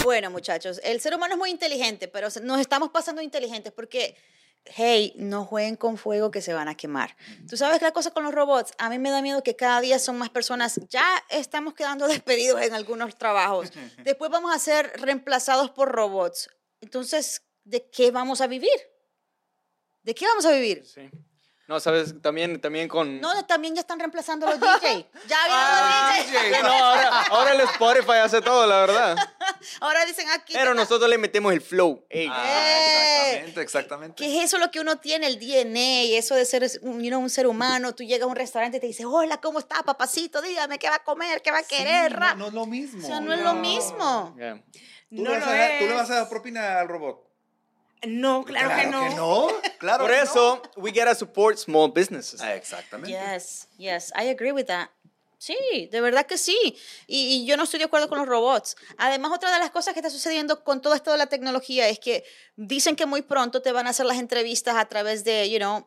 Bueno, 0.02 0.30
muchachos, 0.30 0.80
el 0.82 1.00
ser 1.00 1.14
humano 1.14 1.34
es 1.34 1.38
muy 1.38 1.50
inteligente, 1.50 2.08
pero 2.08 2.28
nos 2.42 2.60
estamos 2.60 2.88
pasando 2.88 3.20
inteligentes 3.20 3.72
porque, 3.72 4.16
hey, 4.64 5.12
no 5.16 5.44
jueguen 5.44 5.76
con 5.76 5.98
fuego 5.98 6.30
que 6.30 6.40
se 6.40 6.54
van 6.54 6.68
a 6.68 6.74
quemar. 6.74 7.14
Tú 7.46 7.58
sabes 7.58 7.78
que 7.78 7.84
la 7.84 7.92
cosa 7.92 8.10
con 8.10 8.24
los 8.24 8.32
robots, 8.32 8.72
a 8.78 8.88
mí 8.88 8.98
me 8.98 9.10
da 9.10 9.20
miedo 9.20 9.42
que 9.42 9.56
cada 9.56 9.80
día 9.82 9.98
son 9.98 10.16
más 10.16 10.30
personas, 10.30 10.80
ya 10.88 11.06
estamos 11.28 11.74
quedando 11.74 12.08
despedidos 12.08 12.62
en 12.62 12.72
algunos 12.72 13.16
trabajos, 13.16 13.72
después 14.04 14.30
vamos 14.30 14.54
a 14.54 14.58
ser 14.58 14.90
reemplazados 15.00 15.70
por 15.70 15.90
robots. 15.90 16.48
Entonces, 16.80 17.42
¿de 17.64 17.86
qué 17.90 18.10
vamos 18.10 18.40
a 18.40 18.46
vivir? 18.46 18.70
¿De 20.02 20.14
qué 20.14 20.26
vamos 20.26 20.44
a 20.46 20.52
vivir? 20.52 20.84
Sí. 20.86 21.08
No, 21.68 21.78
sabes, 21.78 22.20
también, 22.20 22.60
también 22.60 22.88
con... 22.88 23.20
No, 23.20 23.46
también 23.46 23.76
ya 23.76 23.82
están 23.82 24.00
reemplazando 24.00 24.44
a 24.44 24.56
los 24.56 24.58
DJ. 24.60 25.08
Ya 25.28 25.36
Ah, 25.48 26.12
vienen 26.16 26.34
los 26.34 26.42
DJ. 26.42 26.50
DJ. 26.50 26.62
No, 26.64 26.72
ahora, 26.84 27.20
ahora 27.30 27.52
el 27.52 27.60
Spotify 27.60 28.12
hace 28.24 28.40
todo, 28.42 28.66
la 28.66 28.80
verdad. 28.80 29.16
Ahora 29.80 30.04
dicen 30.06 30.26
aquí. 30.30 30.54
Pero 30.54 30.72
nosotros 30.74 31.08
le 31.10 31.18
metemos 31.18 31.52
el 31.52 31.60
flow. 31.60 32.04
Ey. 32.08 32.26
Ah, 32.30 33.20
exactamente, 33.28 33.60
exactamente. 33.60 34.14
¿Qué 34.16 34.38
es 34.38 34.44
eso 34.46 34.58
lo 34.58 34.70
que 34.70 34.80
uno 34.80 34.98
tiene, 34.98 35.26
el 35.26 35.38
DNA, 35.38 36.04
y 36.04 36.14
eso 36.16 36.34
de 36.34 36.44
ser 36.46 36.66
un, 36.80 37.02
you 37.02 37.08
know, 37.10 37.20
un 37.20 37.28
ser 37.30 37.46
humano? 37.46 37.94
Tú 37.94 38.02
llegas 38.02 38.22
a 38.22 38.26
un 38.30 38.36
restaurante 38.36 38.78
y 38.78 38.80
te 38.80 38.86
dices, 38.86 39.04
hola, 39.08 39.36
¿cómo 39.40 39.58
está, 39.58 39.82
papacito? 39.82 40.40
Dígame, 40.42 40.78
¿qué 40.78 40.88
va 40.88 40.96
a 40.96 41.04
comer? 41.04 41.42
¿Qué 41.42 41.50
va 41.52 41.58
a 41.58 41.62
Sí, 41.62 41.76
querer? 41.76 42.12
ra?" 42.18 42.30
no, 42.34 42.38
no 42.38 42.46
es 42.48 42.54
lo 42.54 42.66
mismo. 42.66 43.04
o 43.04 43.06
sea, 43.06 43.20
no 43.20 43.32
es 43.34 43.40
lo 43.40 43.52
mismo. 43.54 44.34
Yeah. 44.38 44.56
¿Tú, 45.10 45.22
No 45.22 45.30
le 45.30 45.38
lo 45.40 45.44
a 45.44 45.78
tú 45.78 45.86
le 45.86 45.92
vas 45.94 46.10
a 46.10 46.14
dar 46.16 46.28
propina 46.30 46.80
al 46.80 46.88
robot? 46.88 47.29
No, 48.06 48.44
claro, 48.44 48.70
que 48.80 48.86
no. 49.16 49.48
Claro 49.78 50.04
Por 50.04 50.10
que 50.14 50.20
eso, 50.22 50.62
we 50.76 50.90
gotta 50.90 51.14
support 51.14 51.58
small 51.58 51.90
businesses. 51.92 52.40
no. 52.40 52.46
Ah, 52.46 52.54
exactamente. 52.54 53.10
Yes, 53.10 53.68
yes, 53.78 54.12
I 54.16 54.28
agree 54.28 54.52
with 54.52 54.66
that. 54.66 54.88
Sí, 55.38 55.56
de 55.90 56.00
verdad 56.02 56.26
que 56.26 56.36
sí. 56.36 56.56
Y, 57.06 57.28
y 57.42 57.46
yo 57.46 57.56
no 57.56 57.64
estoy 57.64 57.78
de 57.78 57.86
acuerdo 57.86 58.08
con 58.10 58.18
los 58.18 58.28
robots. 58.28 58.76
Además, 58.98 59.32
otra 59.34 59.50
de 59.50 59.58
las 59.58 59.70
cosas 59.70 59.94
que 59.94 60.00
está 60.00 60.10
sucediendo 60.10 60.62
con 60.64 60.82
todo 60.82 60.94
esto 60.94 61.12
de 61.12 61.16
la 61.18 61.26
tecnología 61.28 61.88
es 61.88 61.98
que 61.98 62.24
dicen 62.56 62.94
que 62.94 63.06
muy 63.06 63.22
pronto 63.22 63.62
te 63.62 63.72
van 63.72 63.86
a 63.86 63.90
hacer 63.90 64.04
las 64.04 64.18
entrevistas 64.18 64.76
a 64.76 64.84
través 64.86 65.24
de, 65.24 65.48
you 65.50 65.56
know, 65.58 65.86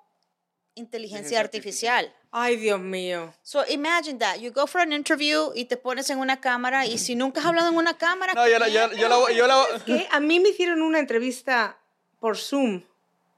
inteligencia 0.75 1.39
artificial. 1.39 2.11
Ay, 2.31 2.55
Dios 2.57 2.79
mío. 2.79 3.31
So 3.43 3.63
imagine 3.69 4.17
that. 4.17 4.37
You 4.39 4.51
go 4.51 4.65
for 4.65 4.81
an 4.81 4.91
interview 4.91 5.51
y 5.53 5.65
te 5.65 5.77
pones 5.77 6.09
en 6.09 6.17
una 6.17 6.41
cámara 6.41 6.87
y 6.87 6.97
si 6.97 7.13
nunca 7.15 7.39
has 7.41 7.45
hablado 7.45 7.69
en 7.69 7.75
una 7.75 7.95
cámara. 7.95 8.33
No, 8.33 8.47
yo 8.47 8.57
la, 8.57 8.67
yo, 8.69 8.91
yo 8.93 9.07
la, 9.07 9.31
yo 9.33 9.45
la- 9.45 9.67
a 10.11 10.19
mí 10.19 10.39
me 10.39 10.49
hicieron 10.49 10.81
una 10.81 10.97
entrevista 10.97 11.77
por 12.23 12.37
Zoom 12.37 12.81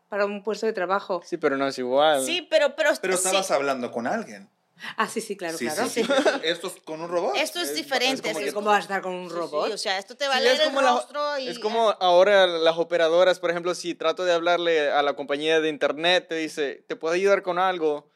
para 0.10 0.26
un 0.28 0.44
puesto 0.44 0.68
de 0.68 0.72
trabajo. 0.74 1.20
Sí, 1.26 1.38
pero 1.38 1.58
no 1.58 1.68
es 1.68 1.76
igual. 1.80 2.24
Sí, 2.24 2.46
pero, 2.48 2.76
pero, 2.76 2.92
Pero 3.02 3.18
sí, 3.18 3.26
estabas 3.26 3.50
hablando 3.50 3.92
con 3.92 4.06
alguien. 4.06 4.48
Ah, 4.96 5.08
sí, 5.08 5.22
sí, 5.22 5.36
claro, 5.36 5.58
Sí, 5.58 5.66
claro. 5.66 5.88
sí, 5.90 6.04
sí. 6.04 6.12
¿Esto 6.44 6.68
es 6.68 6.76
con 6.84 7.02
un 7.02 7.10
robot? 7.10 7.36
esto 7.36 7.60
es 7.60 7.70
Es- 7.70 7.76
diferente. 7.76 8.30
es 8.30 8.38
como 8.38 8.54
¿Cómo 8.54 8.68
vas 8.68 8.78
a 8.78 8.82
estar 8.82 9.02
con 9.02 9.14
un 9.14 9.28
Sí, 9.28 9.36
robot? 9.36 9.68
sí, 9.70 9.74
o 9.74 9.78
sea, 9.80 9.98
esto 9.98 10.16
te 10.16 10.28
va 10.28 10.36
a 10.36 10.38
Sí, 10.38 10.44
leer 10.44 10.54
es 10.54 10.60
el 10.60 10.66
como 10.68 10.82
la- 10.84 10.92
rostro 10.92 11.40
y... 11.40 11.48
Es 11.48 11.58
como 11.58 11.96
ahora 12.00 12.46
las 12.46 12.78
operadoras, 12.78 13.40
por 13.40 13.50
ejemplo, 13.50 13.74
si 13.74 13.96
trato 13.96 14.24
de 14.24 14.34
hablarle 14.34 14.92
a 14.92 15.02
la 15.02 15.16
compañía 15.16 15.60
de 15.62 15.70
internet, 15.70 16.28
te 16.30 16.36
dice, 16.36 16.86
¿te 16.88 16.96
puedo 16.96 17.16
ayudar 17.16 17.42
con 17.42 17.58
algo? 17.58 18.12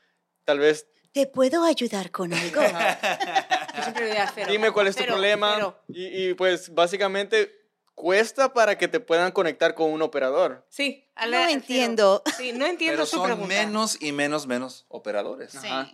Tal 0.45 0.59
vez, 0.59 0.85
¿Te 1.11 1.25
puedo 1.25 1.63
ayudar 1.63 2.11
con 2.11 2.31
algo? 2.31 2.61
Yo 3.75 3.81
siempre 3.81 4.03
le 4.05 4.11
digo 4.11 4.21
a 4.21 4.27
cero. 4.27 4.51
dime 4.51 4.69
cuál 4.71 4.85
es 4.85 4.95
tu 4.95 5.01
Cero, 5.01 5.13
problema. 5.13 5.53
cero. 5.55 5.79
Y, 5.87 6.05
y, 6.29 6.33
pues 6.35 6.71
básicamente 6.75 7.58
cuesta 7.99 8.53
para 8.53 8.77
que 8.77 8.87
te 8.87 9.01
puedan 9.01 9.31
conectar 9.33 9.75
con 9.75 9.91
un 9.91 10.01
operador. 10.01 10.65
Sí, 10.69 11.05
ale- 11.15 11.35
No 11.37 11.43
cero. 11.43 11.51
entiendo. 11.53 12.23
Sí, 12.37 12.53
no 12.53 12.65
entiendo 12.65 12.95
Pero 12.99 13.05
su 13.05 13.17
son 13.17 13.25
pregunta. 13.25 13.47
menos 13.53 14.01
y 14.01 14.13
menos, 14.13 14.47
menos 14.47 14.85
operadores. 14.87 15.51
Sí. 15.51 15.67
Ajá. 15.67 15.91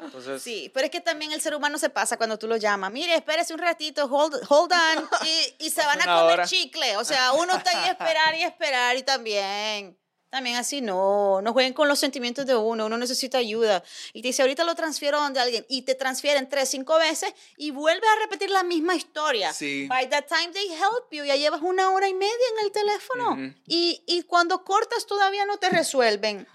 Entonces, 0.00 0.40
Sí, 0.42 0.70
pero 0.74 0.84
es 0.84 0.90
que 0.92 1.00
también 1.00 1.32
el 1.32 1.40
ser 1.40 1.54
humano 1.56 1.78
se 1.78 1.88
pasa 1.90 2.16
cuando 2.16 2.38
tú 2.38 2.46
lo 2.46 2.56
llamas. 2.58 2.92
Mire, 2.92 3.14
espérese 3.16 3.54
un 3.54 3.58
ratito, 3.60 4.04
hold, 4.04 4.34
hold 4.48 4.72
on. 4.72 5.08
Y, 5.26 5.66
y 5.66 5.70
se 5.70 5.84
van 5.84 6.00
a 6.02 6.04
comer 6.04 6.34
hora. 6.34 6.46
chicle. 6.46 6.96
O 6.98 7.04
sea, 7.04 7.32
uno 7.32 7.56
está 7.56 7.70
ahí 7.70 7.88
a 7.88 7.92
esperar 7.92 8.34
y 8.36 8.42
esperar 8.44 8.96
y 8.96 9.02
también. 9.02 9.98
También 10.28 10.56
así 10.56 10.80
no, 10.80 11.40
no 11.40 11.52
jueguen 11.52 11.72
con 11.72 11.86
los 11.88 11.98
sentimientos 11.98 12.44
de 12.46 12.54
uno, 12.56 12.86
uno 12.86 12.98
necesita 12.98 13.38
ayuda. 13.38 13.82
Y 14.12 14.22
te 14.22 14.28
dice, 14.28 14.42
ahorita 14.42 14.64
lo 14.64 14.74
transfiero 14.74 15.20
donde 15.20 15.40
alguien, 15.40 15.64
y 15.68 15.82
te 15.82 15.94
transfieren 15.94 16.48
tres, 16.48 16.68
cinco 16.68 16.98
veces 16.98 17.32
y 17.56 17.70
vuelves 17.70 18.08
a 18.10 18.22
repetir 18.24 18.50
la 18.50 18.64
misma 18.64 18.96
historia. 18.96 19.52
Sí. 19.52 19.86
By 19.88 20.08
the 20.10 20.22
time 20.22 20.52
they 20.52 20.66
help 20.68 21.10
you, 21.12 21.24
ya 21.24 21.36
llevas 21.36 21.62
una 21.62 21.90
hora 21.90 22.08
y 22.08 22.14
media 22.14 22.34
en 22.58 22.66
el 22.66 22.72
teléfono. 22.72 23.30
Ujú. 23.32 23.54
y, 23.66 24.02
y 24.06 24.22
cuando 24.24 24.64
cortas 24.64 25.06
todavía 25.06 25.46
no 25.46 25.58
te 25.58 25.70
resuelven. 25.70 26.46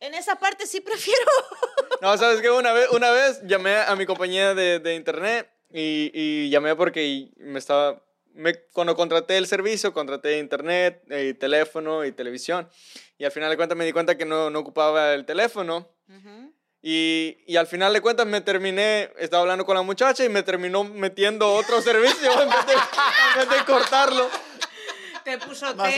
En 0.00 0.14
esa 0.14 0.36
parte 0.36 0.66
sí 0.66 0.80
prefiero 0.80 1.20
No, 2.02 2.16
sabes 2.18 2.40
que 2.42 2.50
una 2.50 2.72
vez, 2.72 2.88
una 2.90 3.10
vez 3.10 3.40
llamé 3.44 3.76
a 3.76 3.94
mi 3.96 4.04
compañía 4.04 4.54
de, 4.54 4.78
de 4.78 4.94
internet 4.94 5.50
y, 5.72 6.10
y 6.14 6.50
llamé 6.50 6.74
porque 6.76 7.30
me 7.36 7.58
estaba, 7.58 8.02
me, 8.36 8.54
cuando 8.72 8.94
contraté 8.94 9.36
el 9.38 9.46
servicio, 9.46 9.92
contraté 9.92 10.38
internet, 10.38 11.02
eh, 11.10 11.34
teléfono 11.38 12.04
y 12.04 12.12
televisión. 12.12 12.68
Y 13.18 13.24
al 13.24 13.32
final 13.32 13.50
de 13.50 13.56
cuentas 13.56 13.76
me 13.76 13.84
di 13.84 13.92
cuenta 13.92 14.16
que 14.16 14.24
no, 14.24 14.50
no 14.50 14.58
ocupaba 14.60 15.14
el 15.14 15.24
teléfono. 15.26 15.88
Y, 16.82 17.38
y 17.48 17.56
al 17.56 17.66
final 17.66 17.92
de 17.92 18.00
cuentas 18.00 18.26
me 18.26 18.40
terminé, 18.40 19.10
estaba 19.18 19.40
hablando 19.40 19.64
con 19.66 19.74
la 19.74 19.82
muchacha 19.82 20.24
y 20.24 20.28
me 20.28 20.42
terminó 20.44 20.84
metiendo 20.84 21.52
otro 21.54 21.82
servicio 21.82 22.30
en 22.42 22.48
vez 22.48 22.66
de, 22.66 22.72
en 22.74 23.48
vez 23.48 23.58
de 23.58 23.64
cortarlo. 23.64 24.30
Te 25.24 25.38
puso 25.38 25.74
Más. 25.74 25.92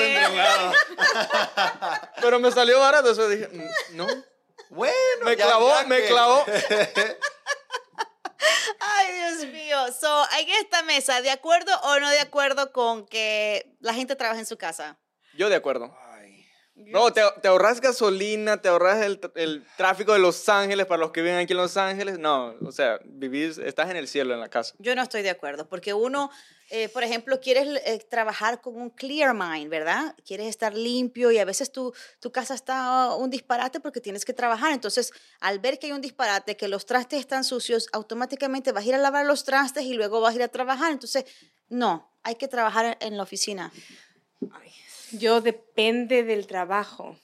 Pero 2.22 2.40
me 2.40 2.50
salió 2.50 2.80
barato, 2.80 3.10
eso 3.10 3.28
dije, 3.28 3.48
"Mm, 3.52 3.96
no. 3.96 4.06
Bueno, 4.70 4.94
Me 5.24 5.36
ya- 5.36 5.44
clavó, 5.46 5.68
ya 5.80 5.86
me 5.86 6.00
que- 6.02 6.08
clavó. 6.08 6.44
Ay, 8.80 9.06
Dios 9.12 9.52
mío. 9.52 9.92
So, 9.92 10.24
en 10.38 10.48
esta 10.48 10.82
mesa, 10.82 11.20
¿de 11.22 11.30
acuerdo 11.30 11.72
o 11.82 11.98
no 11.98 12.08
de 12.10 12.20
acuerdo 12.20 12.72
con 12.72 13.06
que 13.06 13.76
la 13.80 13.94
gente 13.94 14.16
trabaje 14.16 14.40
en 14.40 14.46
su 14.46 14.56
casa? 14.56 14.98
Yo 15.34 15.48
de 15.48 15.56
acuerdo. 15.56 15.96
Ay. 16.78 16.92
No, 16.92 17.12
te, 17.12 17.22
te 17.42 17.48
ahorras 17.48 17.80
gasolina, 17.80 18.62
te 18.62 18.68
ahorras 18.68 19.04
el, 19.04 19.20
el 19.34 19.64
tráfico 19.76 20.12
de 20.12 20.20
Los 20.20 20.48
Ángeles 20.48 20.86
para 20.86 21.00
los 21.00 21.10
que 21.10 21.22
viven 21.22 21.38
aquí 21.38 21.52
en 21.52 21.58
Los 21.58 21.76
Ángeles. 21.76 22.18
No, 22.18 22.54
o 22.64 22.72
sea, 22.72 22.98
vivís, 23.04 23.58
estás 23.58 23.90
en 23.90 23.96
el 23.96 24.08
cielo 24.08 24.32
en 24.34 24.40
la 24.40 24.48
casa. 24.48 24.74
Yo 24.78 24.94
no 24.94 25.02
estoy 25.02 25.22
de 25.22 25.30
acuerdo, 25.30 25.68
porque 25.68 25.92
uno, 25.92 26.30
eh, 26.70 26.88
por 26.88 27.02
ejemplo, 27.02 27.40
quieres 27.40 27.80
eh, 27.84 27.98
trabajar 28.08 28.60
con 28.60 28.76
un 28.76 28.90
clear 28.90 29.34
mind, 29.34 29.68
¿verdad? 29.68 30.14
Quieres 30.24 30.46
estar 30.46 30.74
limpio 30.74 31.30
y 31.30 31.38
a 31.38 31.44
veces 31.44 31.72
tu, 31.72 31.92
tu 32.20 32.30
casa 32.30 32.54
está 32.54 33.14
un 33.14 33.28
disparate 33.28 33.80
porque 33.80 34.00
tienes 34.00 34.24
que 34.24 34.32
trabajar. 34.32 34.72
Entonces, 34.72 35.12
al 35.40 35.58
ver 35.58 35.78
que 35.78 35.86
hay 35.86 35.92
un 35.92 36.00
disparate, 36.00 36.56
que 36.56 36.68
los 36.68 36.86
trastes 36.86 37.20
están 37.20 37.44
sucios, 37.44 37.88
automáticamente 37.92 38.72
vas 38.72 38.84
a 38.84 38.88
ir 38.88 38.94
a 38.94 38.98
lavar 38.98 39.26
los 39.26 39.44
trastes 39.44 39.84
y 39.84 39.94
luego 39.94 40.20
vas 40.20 40.34
a 40.34 40.36
ir 40.36 40.42
a 40.42 40.48
trabajar. 40.48 40.92
Entonces, 40.92 41.24
no, 41.68 42.10
hay 42.22 42.36
que 42.36 42.48
trabajar 42.48 42.96
en 43.00 43.16
la 43.16 43.22
oficina. 43.24 43.72
Yo 45.12 45.40
depende 45.40 46.22
del 46.24 46.46
trabajo. 46.46 47.18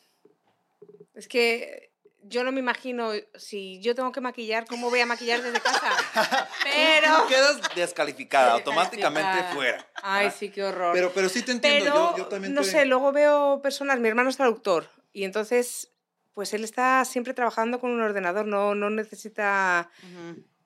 Es 1.14 1.28
que 1.28 1.92
yo 2.22 2.42
no 2.42 2.52
me 2.52 2.60
imagino 2.60 3.10
si 3.34 3.80
yo 3.80 3.94
tengo 3.94 4.10
que 4.10 4.20
maquillar, 4.20 4.64
¿cómo 4.66 4.88
voy 4.90 5.00
a 5.00 5.06
maquillar 5.06 5.42
desde 5.42 5.60
casa? 5.60 5.92
Pero... 6.64 7.22
Tú 7.22 7.28
quedas 7.28 7.60
descalificada, 7.74 8.52
automáticamente 8.54 9.44
fuera. 9.52 9.86
Ay, 10.02 10.30
sí, 10.30 10.48
qué 10.48 10.64
horror. 10.64 10.94
Pero, 10.94 11.12
pero 11.12 11.28
sí 11.28 11.42
te 11.42 11.52
entiendo, 11.52 11.84
Pero, 11.84 11.94
yo, 12.12 12.16
yo 12.18 12.26
también 12.26 12.54
no 12.54 12.64
sé, 12.64 12.86
luego 12.86 13.12
veo 13.12 13.60
personas, 13.62 14.00
mi 14.00 14.08
hermano 14.08 14.30
es 14.30 14.36
traductor 14.36 14.88
y 15.12 15.24
entonces, 15.24 15.92
pues 16.32 16.54
él 16.54 16.64
está 16.64 17.04
siempre 17.04 17.34
trabajando 17.34 17.78
con 17.78 17.90
un 17.90 18.00
ordenador, 18.00 18.46
no, 18.46 18.74
no 18.74 18.90
necesita 18.90 19.90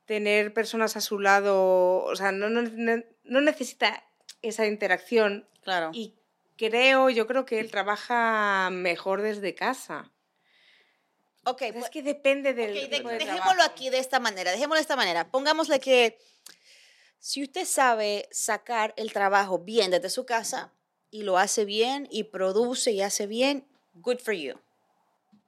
tener 0.06 0.54
personas 0.54 0.96
a 0.96 1.00
su 1.00 1.18
lado, 1.18 2.04
o 2.04 2.16
sea, 2.16 2.32
no, 2.32 2.48
no, 2.48 2.62
no- 2.62 3.02
no 3.24 3.40
necesita 3.40 4.04
esa 4.42 4.64
interacción 4.66 5.46
Claro. 5.62 5.90
y 5.92 6.14
creo, 6.58 7.08
yo 7.08 7.26
creo 7.26 7.46
que 7.46 7.58
él 7.60 7.70
trabaja 7.70 8.68
mejor 8.70 9.22
desde 9.22 9.54
casa. 9.54 10.12
ok, 11.44 11.62
Es 11.62 11.72
pues- 11.72 11.90
que 11.90 12.02
depende 12.02 12.52
del 12.52 12.70
Ok, 12.72 12.74
de- 12.74 12.88
de 12.88 13.18
dejémoslo 13.18 13.40
trabajo. 13.54 13.62
aquí 13.62 13.88
de 13.88 13.98
esta 13.98 14.20
manera, 14.20 14.50
dejémoslo 14.50 14.74
de 14.76 14.82
esta 14.82 14.96
manera. 14.96 15.30
Pongámosle 15.30 15.80
que 15.80 16.18
si 17.18 17.42
usted 17.42 17.64
sabe 17.64 18.28
sacar 18.30 18.92
el 18.98 19.12
trabajo 19.14 19.58
bien 19.60 19.90
desde 19.90 20.10
su 20.10 20.26
casa 20.26 20.72
y 21.10 21.22
lo 21.22 21.38
hace 21.38 21.64
bien 21.64 22.06
y 22.10 22.24
produce 22.24 22.90
y 22.92 23.00
hace 23.00 23.26
bien, 23.26 23.66
good 23.94 24.18
for 24.18 24.34
you. 24.34 24.58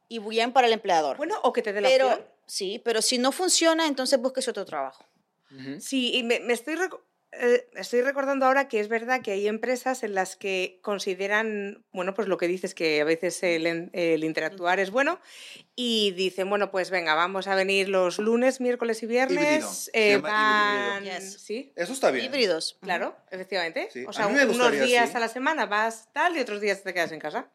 Y 0.09 0.19
bien 0.21 0.53
para 0.53 0.67
el 0.69 0.73
empleador. 0.73 1.17
Bueno, 1.19 1.39
o 1.43 1.53
que 1.53 1.61
te 1.63 1.73
dé 1.75 1.81
la 1.83 1.89
pero 1.89 2.07
opción. 2.09 2.27
sí, 2.47 2.81
pero 2.85 3.03
si 3.03 3.19
no 3.19 3.31
funciona, 3.31 3.87
entonces 3.87 4.19
búsquese 4.21 4.51
otro 4.51 4.65
trabajo. 4.65 5.05
Sí, 5.81 6.17
y 6.17 6.23
me, 6.23 6.39
me 6.41 6.53
estoy, 6.55 6.77
eh, 7.33 7.69
estoy 7.77 8.03
recordando 8.03 8.47
ahora 8.47 8.67
que 8.69 8.81
es 8.81 8.89
verdad 8.89 9.23
que 9.23 9.31
hay 9.33 9.47
empresas 9.47 10.03
en 10.03 10.15
las 10.15 10.37
que 10.37 10.81
consideran, 10.83 11.85
bueno, 11.93 12.13
pues 12.15 12.27
lo 12.27 12.37
que 12.39 12.49
dices, 12.49 12.75
que 12.75 13.01
a 13.01 13.05
veces 13.05 13.43
el, 13.43 14.25
interactuar 14.25 14.81
es 14.81 14.91
bueno, 14.91 15.21
y 15.77 16.11
dicen, 16.13 16.51
bueno, 16.51 16.71
pues 16.71 16.91
venga, 16.91 17.15
vamos 17.15 17.47
a 17.47 17.55
venir 17.55 17.89
los 17.89 18.19
lunes, 18.19 18.61
miércoles 18.61 19.03
y 19.03 19.07
viernes. 19.07 19.39
Híbrido, 19.45 19.73
se 19.73 19.91
eh, 19.95 20.11
llama 20.17 20.29
van- 20.29 21.05
híbrido. 21.05 21.19
Yes. 21.21 21.41
Sí, 21.41 21.73
Eso 21.77 21.93
está 21.93 22.11
bien. 22.11 22.27
Híbridos. 22.27 22.79
claro, 22.81 23.17
efectivamente. 23.31 23.89
Sí, 23.93 24.05
O 24.07 24.13
sea, 24.13 24.27
unos 24.27 24.73
días 24.73 25.15
a 25.15 25.21
la 25.21 25.29
semana 25.29 25.67
vas 25.67 26.09
tal 26.13 26.37
y 26.37 26.41
otros 26.41 26.61
días 26.61 26.83
te 26.83 26.93
quedas 26.93 27.13
en 27.13 27.21
casa. 27.21 27.51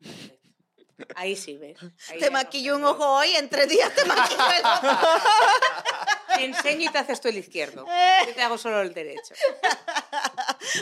Ahí 1.16 1.34
sí, 1.34 1.56
¿ves? 1.58 1.76
Ahí 2.08 2.20
Te 2.20 2.26
no 2.26 2.32
maquillo 2.32 2.76
un 2.76 2.84
ojo 2.84 3.04
hoy, 3.04 3.30
en 3.36 3.48
tres 3.48 3.68
días 3.68 3.92
te 3.94 4.04
maquillo 4.06 4.44
el 4.58 4.64
ojo. 4.64 4.98
Te 6.34 6.44
enseño 6.44 6.88
y 6.88 6.92
te 6.92 6.98
haces 6.98 7.20
tú 7.20 7.28
el 7.28 7.38
izquierdo. 7.38 7.86
Yo 8.26 8.34
te 8.34 8.42
hago 8.42 8.58
solo 8.58 8.80
el 8.82 8.92
derecho. 8.94 9.34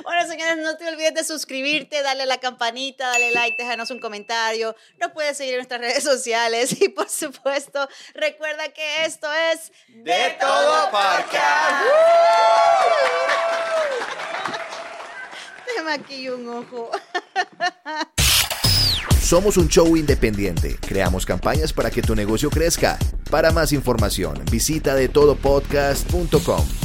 Bueno, 0.04 0.26
señores, 0.26 0.58
no 0.58 0.76
te 0.76 0.88
olvides 0.88 1.12
de 1.12 1.24
suscribirte, 1.24 2.02
darle 2.02 2.22
a 2.22 2.26
la 2.26 2.38
campanita, 2.38 3.08
darle 3.08 3.32
like, 3.32 3.60
déjanos 3.60 3.90
un 3.90 3.98
comentario. 3.98 4.76
Nos 4.98 5.10
puedes 5.12 5.36
seguir 5.36 5.54
en 5.54 5.58
nuestras 5.58 5.80
redes 5.80 6.04
sociales 6.04 6.80
y, 6.80 6.88
por 6.88 7.08
supuesto, 7.08 7.88
recuerda 8.14 8.68
que 8.68 9.04
esto 9.04 9.30
es 9.32 9.72
De 9.88 10.36
Todo 10.40 10.90
Podcast. 10.90 11.84
Te 15.76 15.82
maquillo 15.82 16.36
un 16.36 16.48
ojo. 16.48 16.90
Somos 19.32 19.56
un 19.56 19.66
show 19.66 19.96
independiente. 19.96 20.76
Creamos 20.78 21.24
campañas 21.24 21.72
para 21.72 21.90
que 21.90 22.02
tu 22.02 22.14
negocio 22.14 22.50
crezca. 22.50 22.98
Para 23.30 23.50
más 23.50 23.72
información, 23.72 24.34
visita 24.50 24.94
de 24.94 25.08
todopodcast.com. 25.08 26.81